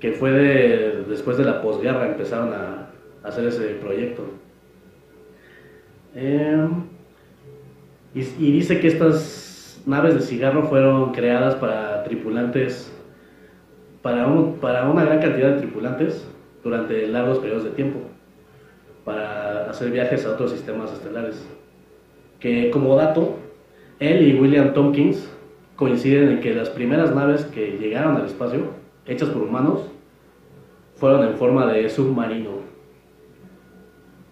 [0.01, 2.91] Que fue de, después de la posguerra empezaron a,
[3.25, 4.25] a hacer ese proyecto.
[6.15, 6.85] Em,
[8.21, 12.93] y, dice que estas naves de cigarro fueron creadas para tripulantes,
[14.03, 14.27] para,
[14.61, 16.27] para una gran cantidad de tripulantes
[16.65, 18.01] durante largos periodos de tiempo,
[19.05, 21.47] para hacer viajes a otros sistemas estelares.
[22.41, 23.37] Que como dato,
[24.01, 25.31] él y William Tompkins
[25.77, 28.73] coinciden en que las primeras naves que llegaron al espacio,
[29.07, 29.83] hechas por humanos,
[30.97, 32.59] fueron en forma de submarino.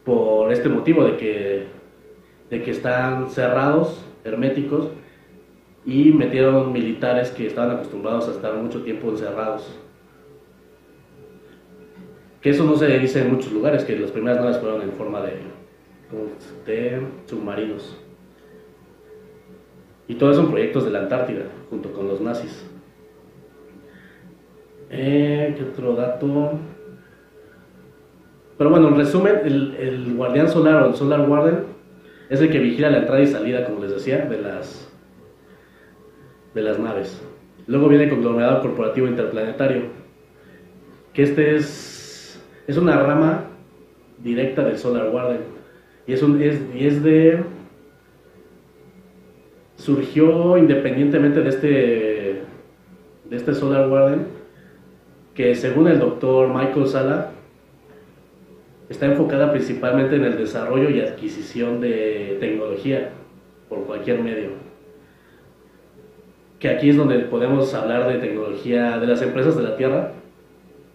[0.04, 1.66] Por este motivo de que,
[2.50, 4.88] de que están cerrados, herméticos,
[5.84, 9.72] y metieron militares que estaban acostumbrados a estar mucho tiempo encerrados.
[12.40, 15.20] Que eso no se dice en muchos lugares, que las primeras naves fueron en forma
[15.22, 17.96] de, submarinos.
[20.08, 22.68] Y todo eso en proyectos de la Antártida, junto con los nazis.
[24.90, 26.52] Eh, ¿Qué otro dato?
[28.56, 31.75] Pero bueno, en resumen, el, el guardián solar o el Solar Warden
[32.28, 34.88] es el que vigila la entrada y salida, como les decía, de las,
[36.54, 37.22] de las naves.
[37.66, 39.82] Luego viene el conglomerado corporativo interplanetario,
[41.12, 43.44] que este es, es una rama
[44.22, 45.40] directa del Solar Warden.
[46.06, 47.42] Y es, un, es, y es de...
[49.76, 52.42] Surgió independientemente de este,
[53.28, 54.26] de este Solar Warden,
[55.34, 57.30] que según el doctor Michael Sala,
[58.88, 63.10] está enfocada principalmente en el desarrollo y adquisición de tecnología
[63.68, 64.50] por cualquier medio.
[66.58, 70.12] Que aquí es donde podemos hablar de tecnología de las empresas de la Tierra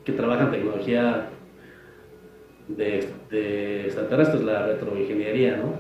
[0.06, 1.28] que trabajan tecnología
[2.68, 5.76] de, de extraterrestres, la retroingeniería, ¿no?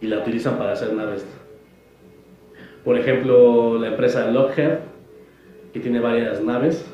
[0.00, 1.26] Y la utilizan para hacer naves.
[2.84, 4.78] Por ejemplo, la empresa Lockheed,
[5.72, 6.84] que tiene varias naves,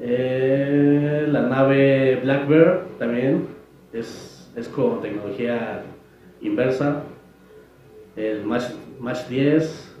[0.00, 3.46] eh, la nave Blackbird también
[3.92, 5.82] es, es con tecnología
[6.40, 7.02] inversa.
[8.16, 9.96] El Mach 10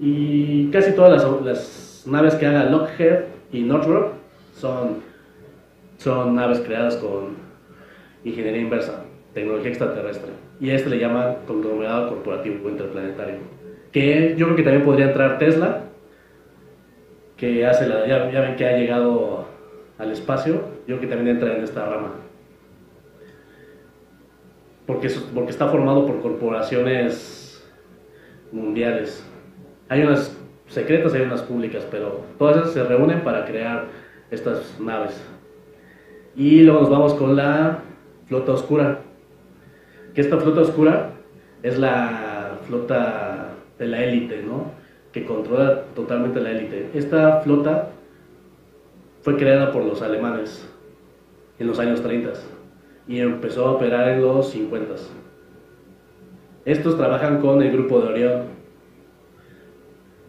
[0.00, 3.20] y casi todas las, naves que haga Lockheed
[3.52, 4.14] y Northrop
[4.56, 5.02] son,
[5.98, 7.36] son naves creadas con
[8.24, 10.32] ingeniería inversa, tecnología extraterrestre.
[10.60, 13.36] Y a este le llaman conglomerado corporativo interplanetario.
[13.92, 15.84] Que yo creo que también podría entrar Tesla,
[17.36, 19.41] que hace la, ya, ya ven que ha llegado
[20.02, 22.14] al espacio, yo que también entra en esta rama.
[24.86, 27.64] Porque, porque está formado por corporaciones
[28.50, 29.24] mundiales.
[29.88, 30.36] Hay unas
[30.66, 33.86] secretas, hay unas públicas, pero todas esas se reúnen para crear
[34.30, 35.22] estas naves.
[36.34, 37.78] Y luego nos vamos con la
[38.26, 39.00] flota oscura.
[40.14, 41.10] Que esta flota oscura
[41.62, 44.72] es la flota de la élite, ¿no?
[45.12, 46.90] Que controla totalmente la élite.
[46.92, 47.91] Esta flota
[49.22, 50.68] fue creada por los alemanes
[51.58, 52.32] en los años 30
[53.08, 54.94] y empezó a operar en los 50.
[56.64, 58.42] Estos trabajan con el grupo de Orión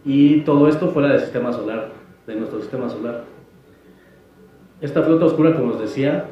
[0.04, 1.90] y todo esto fuera del sistema solar,
[2.26, 3.24] de nuestro sistema solar.
[4.80, 6.26] Esta flota oscura, como os decía,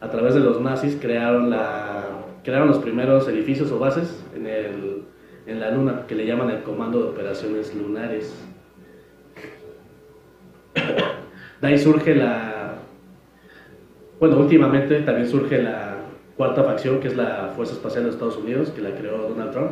[0.00, 2.04] a través de los nazis crearon, la,
[2.44, 5.04] crearon los primeros edificios o bases en, el,
[5.46, 8.45] en la Luna, que le llaman el Comando de Operaciones Lunares.
[11.60, 12.74] De ahí surge la...
[14.20, 15.96] Bueno, últimamente también surge la
[16.36, 19.70] cuarta facción, que es la Fuerza Espacial de Estados Unidos, que la creó Donald Trump.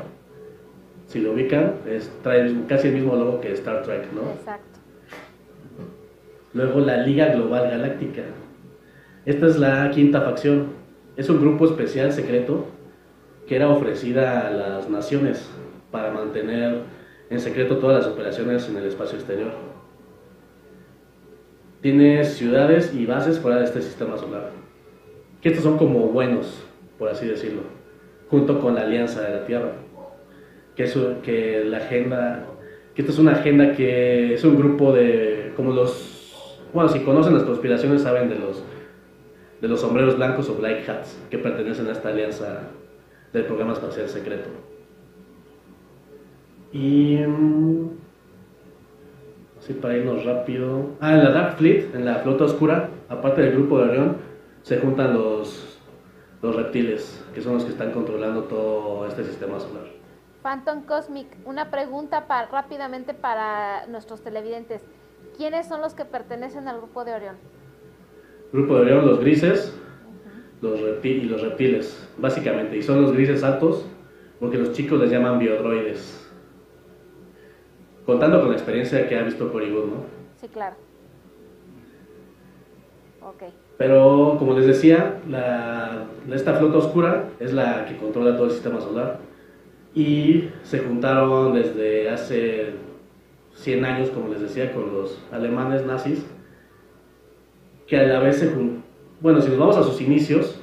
[1.06, 4.22] Si lo ubican, es, trae el mismo- casi el mismo logo que Star Trek, ¿no?
[4.32, 4.78] Exacto.
[6.54, 8.22] Luego la Liga Global Galáctica.
[9.26, 10.68] Esta es la quinta facción.
[11.16, 12.66] Es un grupo especial secreto
[13.46, 15.50] que era ofrecida a las naciones
[15.90, 16.82] para mantener
[17.30, 19.52] en secreto todas las operaciones en el espacio exterior.
[21.84, 24.52] Tiene ciudades y bases fuera de este sistema solar.
[25.42, 26.66] Que estos son como buenos,
[26.98, 27.60] por así decirlo,
[28.30, 29.72] junto con la Alianza de la Tierra.
[30.74, 32.46] Que, es, que la agenda,
[32.94, 37.34] que esta es una agenda que es un grupo de, como los, bueno, si conocen
[37.34, 38.64] las conspiraciones saben de los,
[39.60, 42.62] de los sombreros blancos o black hats que pertenecen a esta alianza
[43.34, 44.48] del programa espacial secreto.
[46.72, 47.18] Y
[49.64, 50.90] así para irnos rápido.
[51.00, 54.16] Ah, en la Dark Fleet, en la flota oscura, aparte del grupo de Orión,
[54.62, 55.78] se juntan los,
[56.42, 59.84] los reptiles, que son los que están controlando todo este sistema solar.
[60.42, 64.82] Phantom Cosmic, una pregunta pa- rápidamente para nuestros televidentes.
[65.38, 67.36] ¿Quiénes son los que pertenecen al grupo de Orión?
[68.52, 69.74] Grupo de Orión, los grises
[70.60, 72.76] los y los reptiles, básicamente.
[72.76, 73.84] Y son los grises altos,
[74.40, 76.23] porque los chicos les llaman biodroides.
[78.06, 80.04] Contando con la experiencia que ha visto Cory Good, ¿no?
[80.40, 80.76] Sí, claro.
[83.22, 83.44] Ok.
[83.78, 88.80] Pero como les decía, la, esta flota oscura es la que controla todo el sistema
[88.80, 89.18] solar
[89.94, 92.74] y se juntaron desde hace
[93.54, 96.24] 100 años, como les decía, con los alemanes nazis,
[97.86, 98.84] que a la vez se juntaron.
[99.20, 100.60] Bueno, si nos vamos a sus inicios,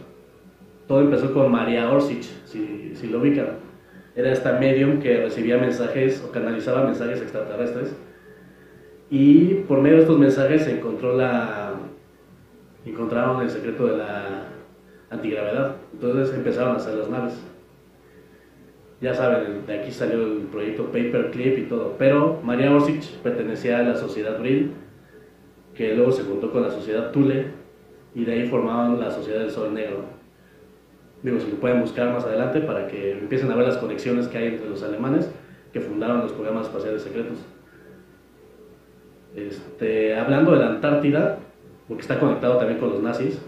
[0.87, 3.70] todo empezó con María Orsich, si, si lo ubican.
[4.15, 7.95] Era esta medium que recibía mensajes o canalizaba mensajes extraterrestres.
[9.09, 11.73] Y por medio de estos mensajes se encontró la,
[12.85, 14.47] encontraron el secreto de la
[15.09, 15.75] antigravedad.
[15.93, 17.41] Entonces empezaron a hacer las naves
[19.01, 21.95] ya saben, de aquí salió el proyecto Paperclip y todo.
[21.97, 24.71] Pero María Orsich pertenecía a la sociedad Brill,
[25.73, 27.47] que luego se juntó con la sociedad Tule,
[28.13, 30.20] y de ahí formaban la sociedad del Sol Negro.
[31.23, 34.37] Digo, si lo pueden buscar más adelante para que empiecen a ver las conexiones que
[34.37, 35.29] hay entre los alemanes
[35.71, 37.37] que fundaron los programas espaciales secretos.
[39.35, 41.37] Este, hablando de la Antártida,
[41.87, 43.41] porque está conectado también con los nazis,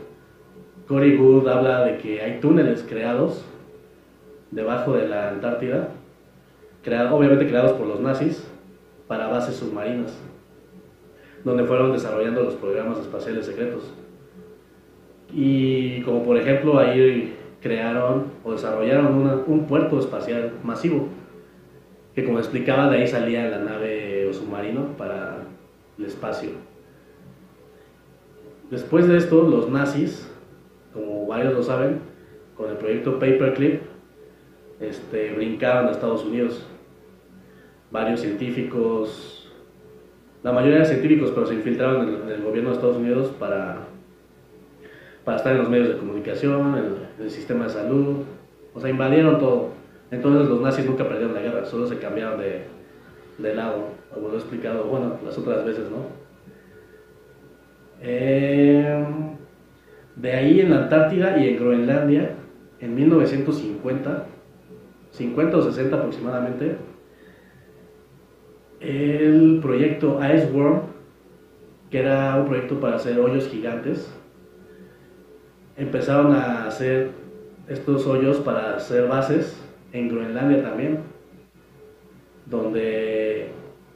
[0.87, 3.43] Cory Good habla de que hay túneles creados
[4.51, 5.89] debajo de la Antártida,
[7.11, 8.47] obviamente creados por los nazis,
[9.07, 10.17] para bases submarinas,
[11.43, 13.93] donde fueron desarrollando los programas espaciales secretos.
[15.33, 21.07] Y como por ejemplo ahí crearon o desarrollaron un puerto espacial masivo,
[22.13, 25.37] que como explicaba de ahí salía la nave o submarino para
[25.97, 26.49] el espacio.
[28.69, 30.29] Después de esto, los nazis,
[30.93, 31.99] como varios lo saben,
[32.57, 33.81] con el proyecto Paperclip,
[34.79, 36.65] este, brincaban a Estados Unidos.
[37.91, 39.51] Varios científicos,
[40.41, 43.87] la mayoría eran científicos, pero se infiltraban en el, gobierno de Estados Unidos para,
[45.23, 48.17] para estar en los medios de comunicación, en el sistema de salud.
[48.73, 49.69] O sea, invadieron todo.
[50.11, 52.63] Entonces los nazis nunca perdieron la guerra, solo se cambiaron de,
[53.37, 56.23] de lado, como lo he explicado, bueno, las otras veces, ¿no?
[58.01, 59.05] Eh,
[60.15, 62.35] de ahí en la Antártida y en Groenlandia,
[62.79, 64.25] en 1950,
[65.11, 66.75] 50 o 60 aproximadamente,
[68.81, 70.81] el proyecto Iceworm,
[71.89, 74.13] que era un proyecto para hacer hoyos gigantes,
[75.77, 77.11] empezaron a hacer
[77.67, 79.59] estos hoyos para hacer bases
[79.91, 80.99] en Groenlandia también,
[82.45, 83.49] donde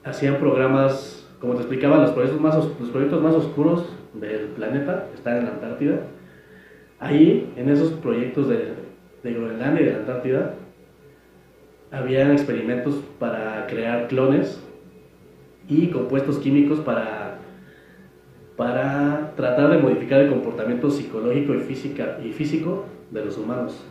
[0.04, 5.38] hacían programas, como te explicaba, los proyectos más, los proyectos más oscuros del planeta están
[5.38, 6.02] en la Antártida.
[7.00, 8.74] Ahí, en esos proyectos de,
[9.24, 10.54] de Groenlandia y de la Antártida,
[11.92, 14.62] habían experimentos para crear clones
[15.70, 17.27] y compuestos químicos para,
[18.58, 23.86] para tratar de modificar el comportamiento psicológico y, física, y físico de los humanos.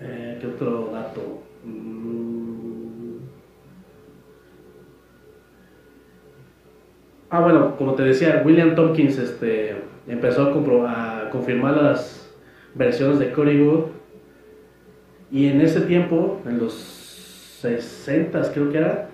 [0.00, 1.42] Eh, ¿Qué otro dato?
[1.62, 3.18] Mm.
[7.28, 9.76] Ah, bueno, como te decía, William Tompkins este,
[10.08, 10.54] empezó
[10.86, 12.32] a, a confirmar las
[12.74, 13.84] versiones de Cory.
[15.30, 16.72] Y en ese tiempo, en los
[17.60, 19.10] 60 creo que era,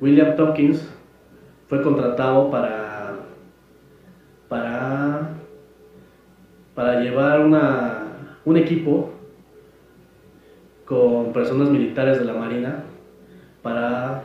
[0.00, 0.88] William Tompkins
[1.68, 3.14] fue contratado para,
[4.48, 5.30] para,
[6.74, 9.12] para llevar una, un equipo
[10.84, 12.84] con personas militares de la Marina
[13.62, 14.22] para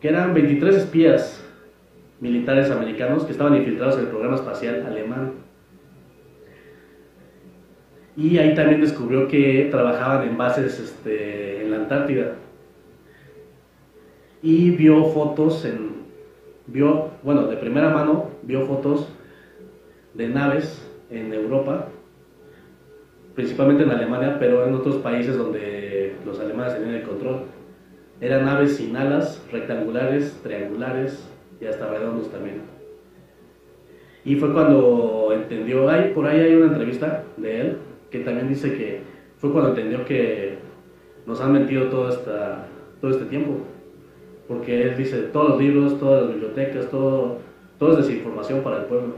[0.00, 1.42] que eran 23 espías
[2.20, 5.32] militares americanos que estaban infiltrados en el programa espacial alemán
[8.16, 12.34] y ahí también descubrió que trabajaban en bases este, en la Antártida.
[14.42, 15.90] Y vio fotos en,
[16.66, 19.08] vio, bueno, de primera mano, vio fotos
[20.14, 21.88] de naves en Europa,
[23.34, 27.42] principalmente en Alemania, pero en otros países donde los alemanes tenían el control.
[28.20, 31.26] Eran naves sin alas, rectangulares, triangulares
[31.60, 32.62] y hasta redondos también.
[34.24, 37.78] Y fue cuando entendió, hay, por ahí hay una entrevista de él,
[38.10, 39.02] que también dice que
[39.38, 40.58] fue cuando entendió que
[41.26, 42.66] nos han mentido todo, esta,
[43.00, 43.58] todo este tiempo.
[44.50, 47.38] Porque él dice, todos los libros, todas las bibliotecas, todo,
[47.78, 49.14] todo es desinformación para el pueblo,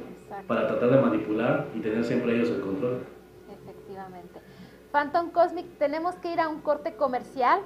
[0.46, 2.98] para tratar de manipular y tener siempre ellos el control.
[3.50, 4.40] Efectivamente.
[4.92, 7.60] Phantom Cosmic, tenemos que ir a un corte comercial,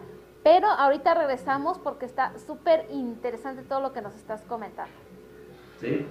[0.45, 4.95] pero ahorita regresamos porque está súper interesante todo lo que nos estás comentando.
[5.81, 6.07] Sí.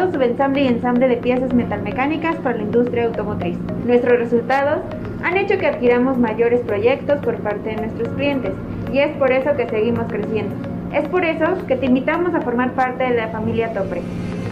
[0.00, 3.58] En estampado, subensamble y ensamble de piezas metalmecánicas para la industria automotriz.
[3.86, 4.80] Nuestros resultados
[5.22, 8.52] han hecho que adquiramos mayores proyectos por parte de nuestros clientes
[8.92, 10.54] y es por eso que seguimos creciendo.
[10.92, 14.02] Es por eso que te invitamos a formar parte de la familia Topre.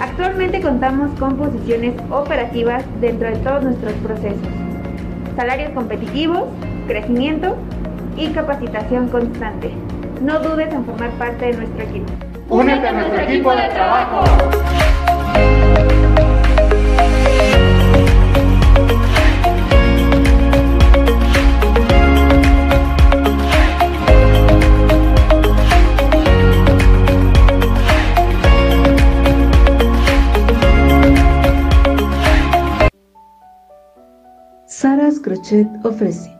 [0.00, 4.48] Actualmente contamos con posiciones operativas dentro de todos nuestros procesos.
[5.36, 6.44] Salarios competitivos,
[6.86, 7.56] crecimiento
[8.16, 9.72] y capacitación constante.
[10.22, 12.12] No dudes en formar parte de nuestro equipo.
[12.48, 14.57] Únete a nuestro equipo de trabajo.
[35.82, 36.36] Ofrece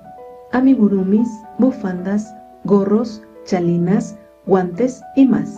[0.52, 2.34] amigurumis, bufandas,
[2.64, 5.56] gorros, chalinas, guantes y más.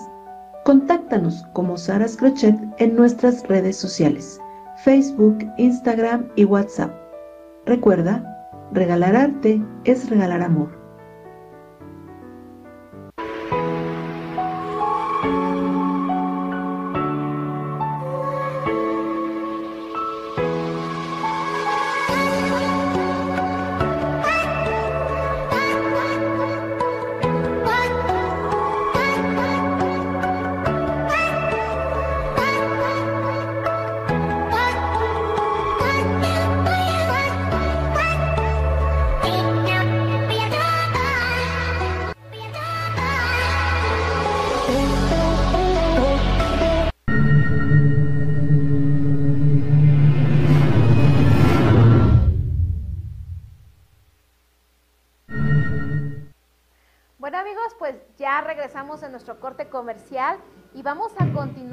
[0.65, 4.41] Contáctanos como Saras Crochet en nuestras redes sociales,
[4.85, 6.93] Facebook, Instagram y WhatsApp.
[7.67, 8.23] Recuerda,
[8.73, 10.80] regalar arte es regalar amor.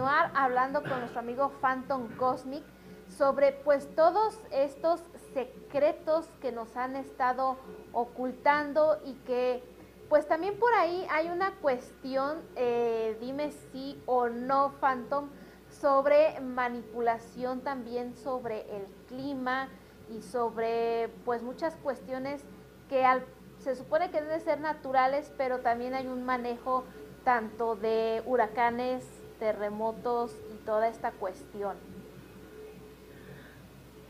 [0.05, 2.63] Hablando con nuestro amigo Phantom Cosmic
[3.17, 5.01] sobre pues todos estos
[5.33, 7.57] secretos que nos han estado
[7.93, 9.63] ocultando y que
[10.09, 15.29] pues también por ahí hay una cuestión, eh, dime sí o no Phantom,
[15.69, 19.69] sobre manipulación también sobre el clima
[20.09, 22.43] y sobre pues muchas cuestiones
[22.89, 23.25] que al
[23.59, 26.85] se supone que deben ser naturales, pero también hay un manejo
[27.23, 29.03] tanto de huracanes,
[29.39, 31.73] terremotos y toda esta cuestión.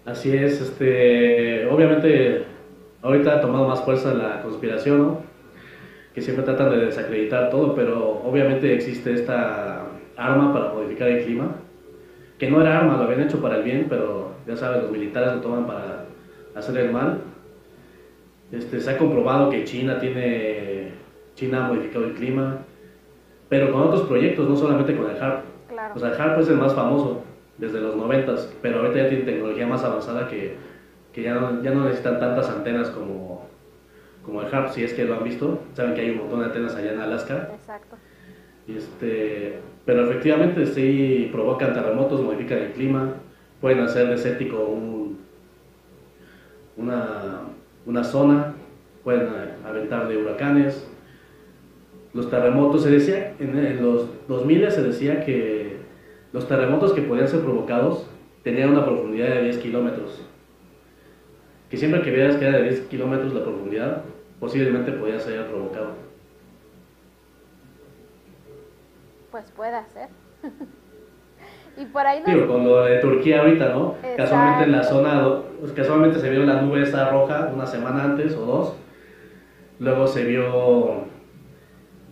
[0.05, 2.45] Así es, este, obviamente
[3.01, 5.27] ahorita ha tomado más fuerza la conspiración, ¿no?
[6.17, 11.57] que siempre tratan de desacreditar todo, pero obviamente existe esta arma para modificar el clima,
[12.39, 15.33] que no era arma, lo habían hecho para el bien, pero ya sabes, los militares
[15.33, 16.05] lo toman para
[16.55, 17.21] hacer el mal.
[18.51, 20.93] Este, se ha comprobado que China tiene,
[21.35, 22.61] China ha modificado el clima,
[23.49, 25.43] pero con otros proyectos, no solamente con el HARP.
[25.69, 25.93] Claro.
[25.95, 27.23] O sea, el HARP es el más famoso
[27.57, 30.55] desde los 90, pero ahorita ya tiene tecnología más avanzada que,
[31.13, 33.47] que ya, no, ya no necesitan tantas antenas como,
[34.23, 35.59] como el HARP, si es que lo han visto.
[35.73, 37.49] Saben que hay un montón de antenas allá en Alaska.
[37.53, 37.97] Exacto.
[38.67, 43.13] Este, pero efectivamente sí provocan terremotos, modifican el clima,
[43.61, 45.19] pueden hacer desértico un,
[46.75, 47.41] una,
[47.85, 48.53] una zona,
[49.03, 49.29] pueden
[49.65, 50.86] aventar de huracanes.
[52.17, 55.77] Los terremotos, se decía, en, en los 2000 se decía que
[56.33, 58.09] los terremotos que podían ser provocados
[58.43, 60.25] tenían una profundidad de 10 kilómetros.
[61.69, 64.01] Que siempre que vieras que era de 10 kilómetros la profundidad,
[64.39, 65.89] posiblemente podía ser provocado.
[69.29, 70.09] Pues puede ser.
[71.77, 72.33] y por ahí nos...
[72.33, 73.95] Digo, con lo de Turquía ahorita, ¿no?
[73.97, 74.17] Exacto.
[74.17, 78.33] Casualmente en la zona, pues, casualmente se vio la nube esta roja una semana antes
[78.35, 78.75] o dos.
[79.79, 81.05] Luego se vio,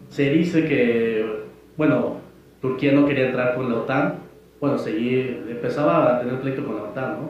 [0.09, 1.43] se dice que,
[1.77, 2.17] bueno,
[2.61, 4.19] Turquía no quería entrar con la OTAN.
[4.59, 7.29] Bueno, seguir, empezaba a tener pleito con la OTAN, ¿no?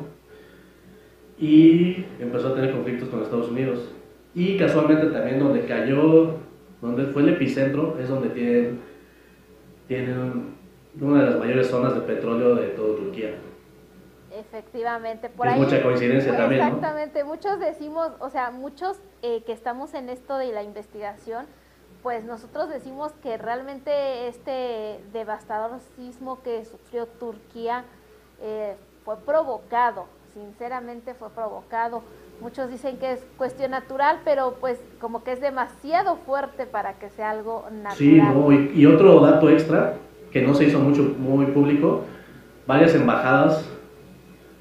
[1.37, 3.89] Y empezó a tener conflictos con Estados Unidos.
[4.33, 6.35] Y casualmente también donde cayó,
[6.81, 8.79] donde fue el epicentro, es donde tienen,
[9.87, 10.55] tienen
[10.99, 13.31] una de las mayores zonas de petróleo de toda Turquía.
[14.37, 15.59] Efectivamente, por Es ahí.
[15.59, 16.67] mucha coincidencia también, ¿no?
[16.67, 21.45] Exactamente, muchos decimos, o sea, muchos eh, que estamos en esto de la investigación,
[22.05, 27.83] pues nosotros decimos que realmente este devastador sismo que sufrió Turquía
[28.43, 32.03] eh, fue provocado, sinceramente fue provocado.
[32.41, 37.09] Muchos dicen que es cuestión natural, pero pues como que es demasiado fuerte para que
[37.09, 37.95] sea algo natural.
[37.97, 39.95] Sí, no, y, y otro dato extra
[40.31, 42.01] que no se hizo mucho muy público,
[42.67, 43.65] varias embajadas,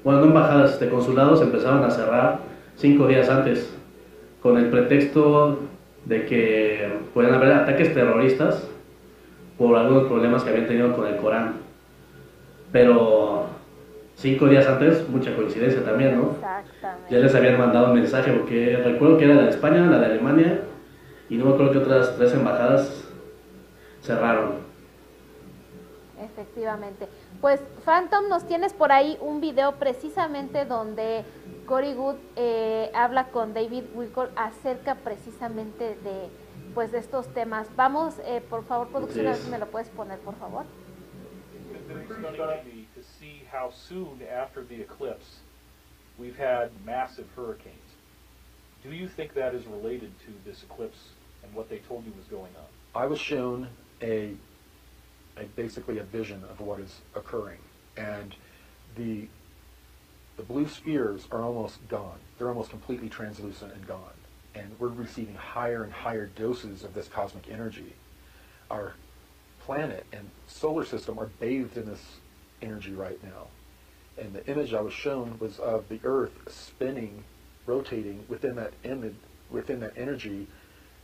[0.03, 2.39] bueno, no embajadas, este, consulados empezaron a cerrar
[2.75, 3.71] cinco días antes
[4.41, 5.59] con el pretexto
[6.05, 8.67] de que pueden haber ataques terroristas
[9.57, 11.55] por algunos problemas que habían tenido con el Corán.
[12.71, 13.47] Pero
[14.15, 16.31] cinco días antes, mucha coincidencia también, ¿no?
[16.31, 17.13] Exactamente.
[17.13, 20.05] Ya les habían mandado un mensaje, porque recuerdo que era la de España, la de
[20.05, 20.61] Alemania,
[21.29, 23.05] y no me acuerdo que otras tres embajadas
[24.01, 24.65] cerraron.
[26.21, 27.07] Efectivamente.
[27.41, 31.23] Pues Phantom, nos tienes por ahí un video precisamente donde
[31.65, 36.29] Cory Good eh, habla con David Wickle acerca precisamente de
[36.73, 37.67] pues de estos temas.
[37.75, 40.65] Vamos, eh, por favor, producción, a ver si me lo puedes poner, por favor.
[42.95, 45.39] to see how soon after the eclipse
[46.17, 47.75] we've had massive hurricanes.
[48.83, 51.09] Do you think that is related to this eclipse
[51.43, 53.01] and what they told you was going on?
[53.01, 53.67] I was shown
[54.01, 54.35] a,
[55.37, 57.59] a basically a vision of what is occurring,
[57.97, 58.35] and
[58.95, 59.27] the
[60.37, 62.19] the blue spheres are almost gone.
[62.37, 64.13] They're almost completely translucent and gone,
[64.53, 67.93] and we're receiving higher and higher doses of this cosmic energy.
[68.69, 68.93] Our
[69.65, 72.01] planet and solar system are bathed in this
[72.61, 73.47] energy right now.
[74.17, 77.23] And the image I was shown was of the Earth spinning,
[77.65, 79.15] rotating within that image,
[79.49, 80.47] within that energy,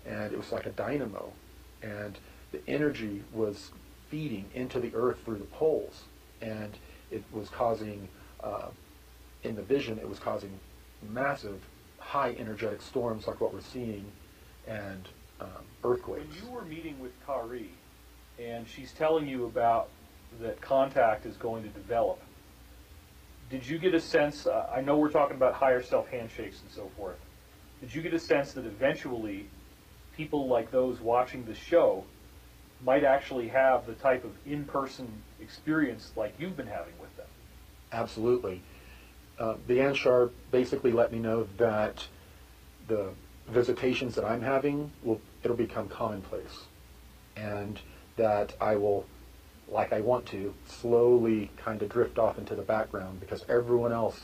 [0.05, 1.33] and it was like a dynamo.
[1.81, 2.17] And
[2.51, 3.71] the energy was
[4.11, 6.03] feeding into the Earth through the poles,
[6.41, 6.77] and
[7.09, 8.07] it was causing,
[8.43, 8.67] uh,
[9.43, 10.51] in the vision, it was causing
[11.09, 11.59] massive,
[11.97, 14.05] high energetic storms like what we're seeing,
[14.67, 15.07] and
[15.39, 15.47] um,
[15.83, 16.27] earthquakes.
[16.27, 17.71] When you were meeting with Kari,
[18.37, 19.89] and she's telling you about
[20.41, 22.19] that contact is going to develop.
[23.49, 24.45] Did you get a sense?
[24.45, 27.17] Uh, I know we're talking about higher self handshakes and so forth.
[27.81, 29.47] Did you get a sense that eventually
[30.15, 32.03] people like those watching the show
[32.85, 35.07] might actually have the type of in person
[35.39, 37.27] experience like you've been having with them?
[37.91, 38.61] Absolutely.
[39.39, 42.05] Uh, the Anshar basically let me know that
[42.87, 43.09] the
[43.47, 46.65] visitations that I'm having will it'll become commonplace,
[47.35, 47.79] and
[48.17, 49.05] that I will,
[49.67, 54.21] like I want to, slowly kind of drift off into the background because everyone else,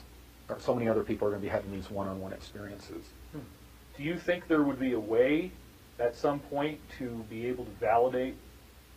[0.50, 3.06] or so many other people are going to be having these one-on-one experiences.
[3.34, 5.52] Do you think there would be a way
[6.00, 8.36] at some point to be able to validate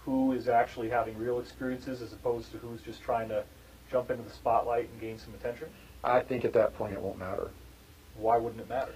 [0.04, 3.44] who is actually having real experiences as opposed to who's just trying to
[3.90, 5.68] jump into the spotlight and gain some attention?
[6.02, 7.50] I think at that point it won't matter.
[8.16, 8.94] Why wouldn't it matter?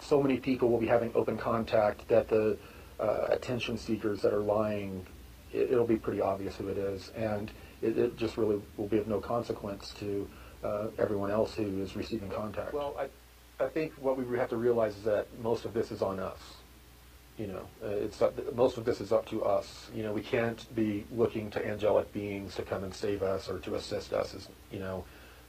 [0.00, 2.58] So many people will be having open contact that the
[3.00, 5.06] uh, attention seekers that are lying
[5.52, 7.50] it, will be pretty obvious who it is, and
[7.82, 10.28] it, it, just really will be of no consequence to
[10.64, 12.72] uh, everyone else who is receiving contact.
[12.72, 16.02] Well, I, I think what we have to realize is that most of this is
[16.02, 16.38] on us.
[17.38, 18.22] You know, uh, it's
[18.54, 19.90] most of this is up to us.
[19.94, 23.58] You know, we can't be looking to angelic beings to come and save us or
[23.60, 24.34] to assist us.
[24.34, 25.04] As you know,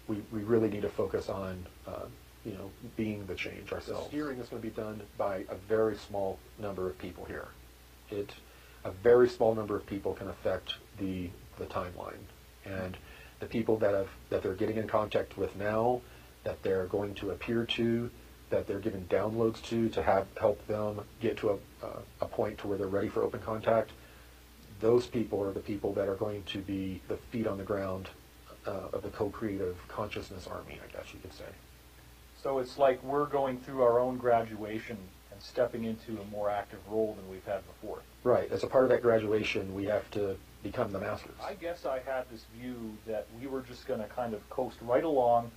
[0.07, 2.05] we, we really need to focus on uh,
[2.45, 4.05] you know being the change ourselves.
[4.05, 7.47] The steering is going to be done by a very small number of people here.
[8.09, 8.33] It
[8.83, 12.23] a very small number of people can affect the the timeline,
[12.65, 12.97] and
[13.39, 16.01] the people that have that they're getting in contact with now,
[16.43, 18.09] that they're going to appear to,
[18.49, 22.57] that they're giving downloads to to have help them get to a uh, a point
[22.59, 23.91] to where they're ready for open contact.
[24.79, 28.09] Those people are the people that are going to be the feet on the ground
[28.65, 31.45] uh, of the co-creative consciousness army, I guess you could say.
[32.41, 34.97] So it's like we're going through our own graduation
[35.31, 37.99] and stepping into a more active role than we've had before.
[38.23, 38.51] Right.
[38.51, 41.35] As a part of that graduation, we have to become the masters.
[41.43, 44.77] I guess I had this view that we were just going to kind of coast
[44.81, 45.51] right along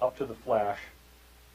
[0.00, 0.78] up to the flash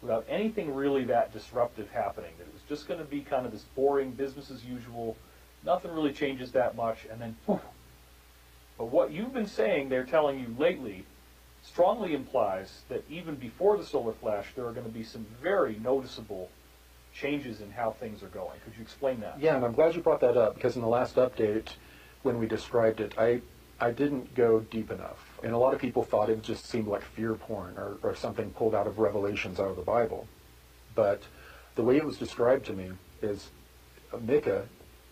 [0.01, 2.31] without anything really that disruptive happening.
[2.37, 5.17] That it was just going to be kind of this boring business as usual.
[5.65, 7.59] Nothing really changes that much, and then poof.
[8.77, 11.05] But what you've been saying, they're telling you lately,
[11.61, 15.77] strongly implies that even before the solar flash, there are going to be some very
[15.83, 16.49] noticeable
[17.13, 18.57] changes in how things are going.
[18.63, 19.39] Could you explain that?
[19.39, 21.69] Yeah, and I'm glad you brought that up because in the last update,
[22.23, 23.41] when we described it, I
[23.81, 27.03] I didn't go deep enough, and a lot of people thought it just seemed like
[27.03, 30.27] fear porn or, or something pulled out of Revelations out of the Bible.
[30.95, 31.23] But
[31.75, 33.49] the way it was described to me is
[34.21, 34.65] Micah,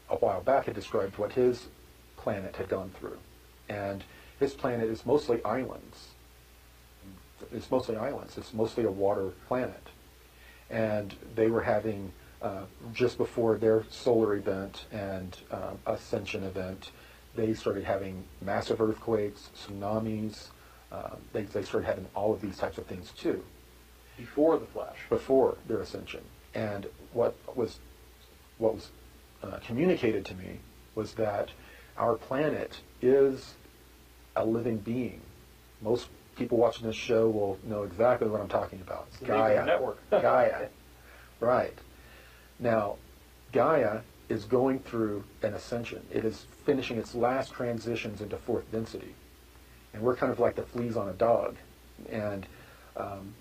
[0.09, 1.67] a while back, had described what his
[2.17, 3.17] planet had gone through,
[3.69, 4.03] and
[4.39, 6.09] his planet is mostly islands.
[7.51, 8.37] It's mostly islands.
[8.37, 9.87] It's mostly a water planet
[10.69, 12.11] and they were having
[12.41, 12.63] uh,
[12.93, 16.91] just before their solar event and uh, ascension event,
[17.37, 20.47] they started having massive earthquakes, tsunamis.
[20.91, 23.41] Uh, they, they started having all of these types of things too.
[24.17, 24.97] Before the flash.
[25.09, 26.21] Before their ascension,
[26.55, 27.79] and what was
[28.57, 28.89] what was
[29.43, 30.59] uh, communicated to me
[30.95, 31.51] was that
[31.97, 33.53] our planet is
[34.35, 35.21] a living being.
[35.81, 39.07] Most people watching this show will know exactly what I'm talking about.
[39.11, 39.63] It's Gaia.
[39.65, 39.99] Network.
[40.09, 40.69] Gaia.
[41.39, 41.77] Right.
[42.59, 42.95] Now,
[43.51, 46.05] Gaia is going through an ascension.
[46.11, 49.13] It is finishing its last transitions into fourth density.
[49.93, 51.55] And we're kind of like the fleas on a dog.
[52.09, 52.45] And
[52.97, 53.33] um,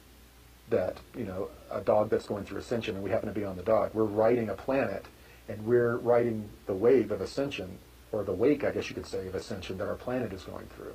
[0.70, 3.56] that, you know, a dog that's going through ascension and we happen to be on
[3.56, 3.90] the dog.
[3.94, 5.04] We're riding a planet
[5.48, 7.78] and we're riding the wave of ascension
[8.12, 10.66] or the wake, I guess you could say, of ascension that our planet is going
[10.76, 10.94] through.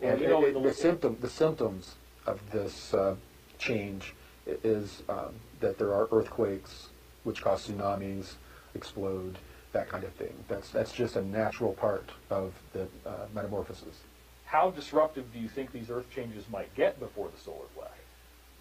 [0.00, 1.94] Well, And you know, it- the- the, symptom, the symptoms
[2.26, 3.14] of this uh,
[3.58, 4.14] change
[4.46, 6.88] is um, that there are earthquakes,
[7.24, 8.34] which cause tsunamis,
[8.74, 9.38] explode,
[9.72, 10.32] that kind of thing.
[10.48, 14.00] That's that's just a natural part of the uh, metamorphosis.
[14.44, 17.90] How disruptive do you think these Earth changes might get before the solar flash?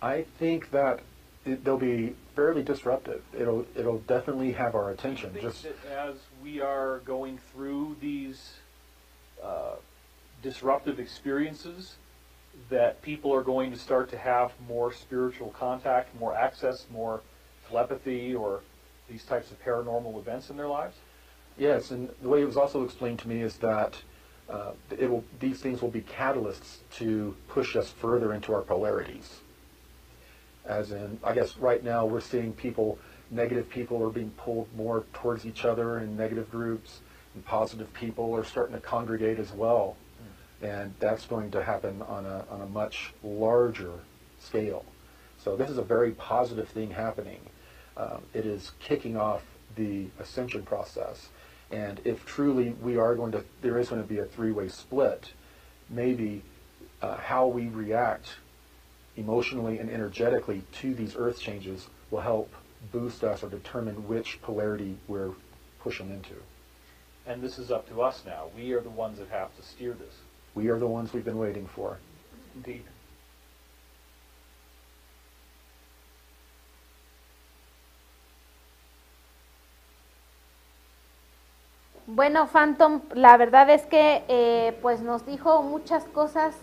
[0.01, 0.99] I think that
[1.45, 3.21] it, they'll be fairly disruptive.
[3.37, 5.35] It'll it'll definitely have our attention.
[5.41, 8.53] Just as we are going through these
[9.41, 9.75] uh,
[10.43, 11.95] disruptive experiences,
[12.69, 17.21] that people are going to start to have more spiritual contact, more access, more
[17.69, 18.61] telepathy, or
[19.09, 20.95] these types of paranormal events in their lives?
[21.57, 23.95] Yes, and the way it was also explained to me is that
[24.49, 29.39] uh, it will, these things will be catalysts to push us further into our polarities.
[30.65, 32.99] As in, I guess right now we're seeing people,
[33.31, 36.99] negative people are being pulled more towards each other in negative groups,
[37.33, 39.95] and positive people are starting to congregate as well.
[40.61, 43.91] And that's going to happen on a, on a much larger
[44.39, 44.83] scale.
[45.37, 47.39] So this is a very positive thing happening.
[47.97, 49.41] Um, it is kicking off
[49.75, 51.29] the ascension process.
[51.71, 55.33] And if truly we are going to, there is going to be a three-way split,
[55.89, 56.43] maybe
[57.01, 58.35] uh, how we react
[59.17, 62.53] emotionally and energetically to these earth changes will help
[62.91, 65.31] boost us or determine which polarity we're
[65.79, 66.35] pushing into.
[67.25, 68.45] And this is up to us now.
[68.55, 70.13] We are the ones that have to steer this.
[70.55, 71.97] We are the ones we've been waiting for.
[72.55, 72.83] Indeed.
[82.09, 86.55] Bueno, Phantom, la verdad es que eh, pues nos dijo muchas cosas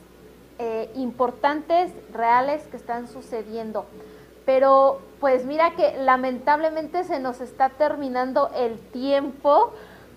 [0.58, 3.84] eh, importantes, reales que están sucediendo.
[4.46, 9.74] Pero pues mira que lamentablemente se nos está terminando el tiempo,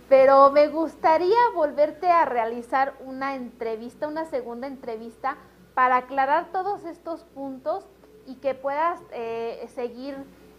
[0.08, 5.36] pero me gustaría volverte a realizar una entrevista, una segunda entrevista,
[5.74, 7.86] para aclarar todos estos puntos
[8.28, 10.16] y que puedas eh, seguir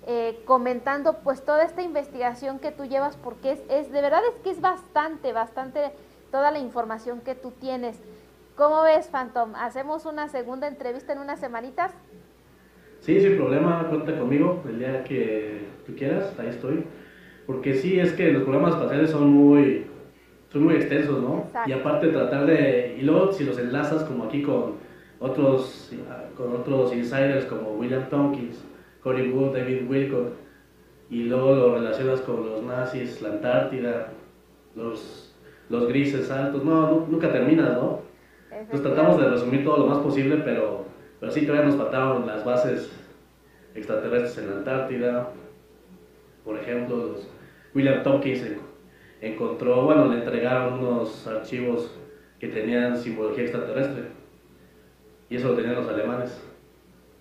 [0.06, 4.40] eh, comentando pues toda esta investigación que tú llevas, porque es, es de verdad es
[4.42, 5.92] que es bastante, bastante
[6.30, 8.00] toda la información que tú tienes.
[8.56, 9.54] ¿Cómo ves, Phantom?
[9.54, 11.92] ¿Hacemos una segunda entrevista en unas semanitas?
[13.00, 16.84] Sí, sin problema, cuenta conmigo el día que tú quieras, ahí estoy.
[17.46, 19.86] Porque sí, es que los programas espaciales son muy,
[20.52, 21.44] son muy extensos, ¿no?
[21.46, 21.70] Exacto.
[21.70, 24.74] Y aparte tratar de, y luego si los enlazas como aquí con
[25.20, 25.92] otros,
[26.36, 28.64] con otros insiders como William Tompkins,
[29.02, 30.32] Cory David Wilcock,
[31.10, 34.12] y luego lo relacionas con los nazis, la Antártida,
[34.74, 35.34] los,
[35.70, 38.00] los grises altos, no, nu- nunca terminas, ¿no?
[38.70, 40.84] Pues tratamos de resumir todo lo más posible, pero,
[41.20, 42.90] pero sí todavía nos faltaban las bases
[43.74, 45.30] extraterrestres en la Antártida.
[46.44, 47.16] Por ejemplo,
[47.74, 48.58] William Tompkins en-
[49.20, 51.94] encontró, bueno, le entregaron unos archivos
[52.38, 54.04] que tenían simbología extraterrestre.
[55.30, 56.42] Y eso lo tenían los alemanes,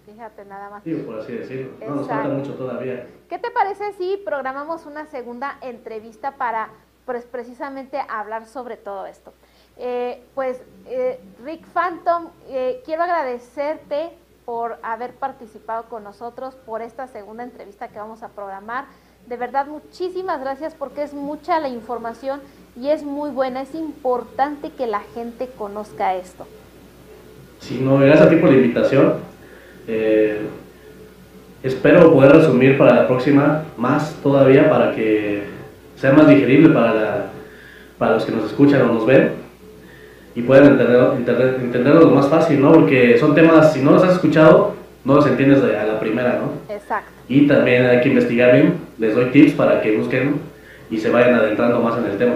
[0.08, 0.86] Fíjate nada más.
[0.86, 1.74] digo, por así decirlo.
[1.86, 3.08] No, nos falta mucho todavía.
[3.28, 6.70] ¿Qué te parece si programamos una segunda entrevista para
[7.06, 9.34] pues, precisamente hablar sobre todo esto?
[9.76, 14.12] Eh, pues eh, Rick Phantom, eh, quiero agradecerte
[14.46, 18.86] por haber participado con nosotros por esta segunda entrevista que vamos a programar.
[19.28, 22.40] De verdad, muchísimas gracias porque es mucha la información
[22.78, 23.62] y es muy buena.
[23.62, 26.48] Es importante que la gente conozca esto.
[27.60, 29.37] Sí, no, gracias a ti por la invitación.
[29.88, 30.42] Eh,
[31.64, 35.44] espero poder resumir para la próxima más todavía para que
[35.96, 37.26] sea más digerible para, la-
[37.98, 39.32] para los que nos escuchan o nos ven
[40.36, 42.72] y puedan entender, entender- entenderlo lo más fácil, ¿no?
[42.74, 46.40] Porque son temas, si no los has escuchado, no los entiendes de- a la primera,
[46.40, 46.74] ¿no?
[46.74, 47.10] Exacto.
[47.28, 50.36] Y también hay que investigar bien, les doy tips para que busquen
[50.92, 52.36] y se vayan adentrando más en el tema.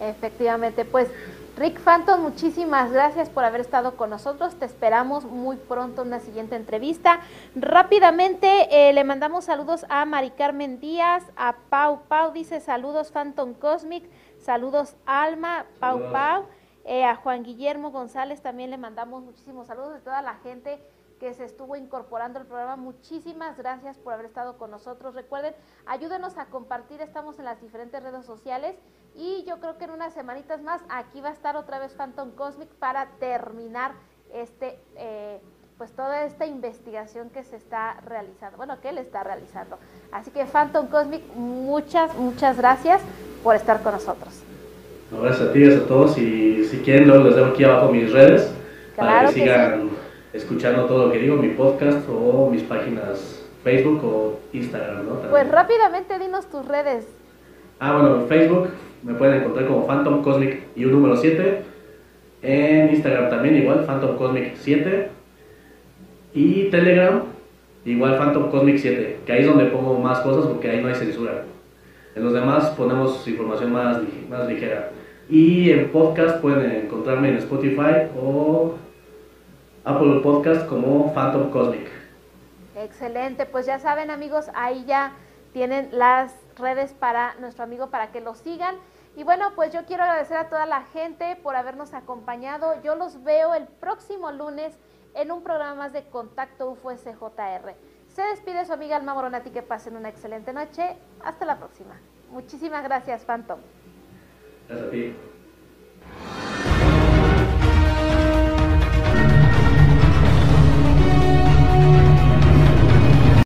[0.00, 1.08] Efectivamente, pues
[1.54, 4.54] Rick Phantom, muchísimas gracias por haber estado con nosotros.
[4.54, 7.20] Te esperamos muy pronto en una siguiente entrevista.
[7.54, 13.52] Rápidamente eh, le mandamos saludos a Mari Carmen Díaz, a Pau Pau, dice saludos Phantom
[13.52, 14.02] Cosmic,
[14.40, 16.10] saludos Alma, Pau.
[16.10, 16.46] Pau,
[16.86, 20.80] eh, a Juan Guillermo González también le mandamos muchísimos saludos de toda la gente
[21.22, 22.74] que se estuvo incorporando al programa.
[22.74, 25.14] Muchísimas gracias por haber estado con nosotros.
[25.14, 25.54] Recuerden,
[25.86, 28.74] ayúdenos a compartir, estamos en las diferentes redes sociales
[29.14, 32.32] y yo creo que en unas semanitas más aquí va a estar otra vez Phantom
[32.32, 33.92] Cosmic para terminar
[34.34, 35.38] este, eh,
[35.78, 39.78] pues toda esta investigación que se está realizando, bueno, que él está realizando.
[40.10, 43.00] Así que Phantom Cosmic, muchas, muchas gracias
[43.44, 44.42] por estar con nosotros.
[45.12, 47.92] No, gracias a ti, gracias a todos y si quieren luego les dejo aquí abajo
[47.92, 48.52] mis redes
[48.96, 50.02] para Claro que que sigan
[50.32, 55.12] escuchando todo lo que digo, mi podcast o mis páginas Facebook o Instagram, ¿no?
[55.12, 55.30] También.
[55.30, 57.06] Pues rápidamente dinos tus redes.
[57.78, 58.68] Ah, bueno, Facebook,
[59.02, 61.62] me pueden encontrar como Phantom Cosmic y un número 7.
[62.42, 65.08] En Instagram también igual, Phantom Cosmic 7.
[66.34, 67.22] Y Telegram,
[67.84, 70.94] igual Phantom Cosmic 7, que ahí es donde pongo más cosas porque ahí no hay
[70.94, 71.44] censura.
[72.14, 74.90] En los demás ponemos información más, más ligera.
[75.28, 78.74] Y en podcast pueden encontrarme en Spotify o
[79.84, 81.88] Apple Podcast como Phantom Cosmic.
[82.76, 85.12] Excelente, pues ya saben amigos, ahí ya
[85.52, 88.76] tienen las redes para nuestro amigo para que lo sigan.
[89.16, 92.80] Y bueno, pues yo quiero agradecer a toda la gente por habernos acompañado.
[92.82, 94.74] Yo los veo el próximo lunes
[95.14, 97.74] en un programa más de Contacto UFO SJR.
[98.08, 100.96] Se despide su amiga Alma Moronati, que pasen una excelente noche.
[101.22, 101.94] Hasta la próxima.
[102.30, 103.58] Muchísimas gracias, Phantom.
[104.68, 105.14] Gracias a ti.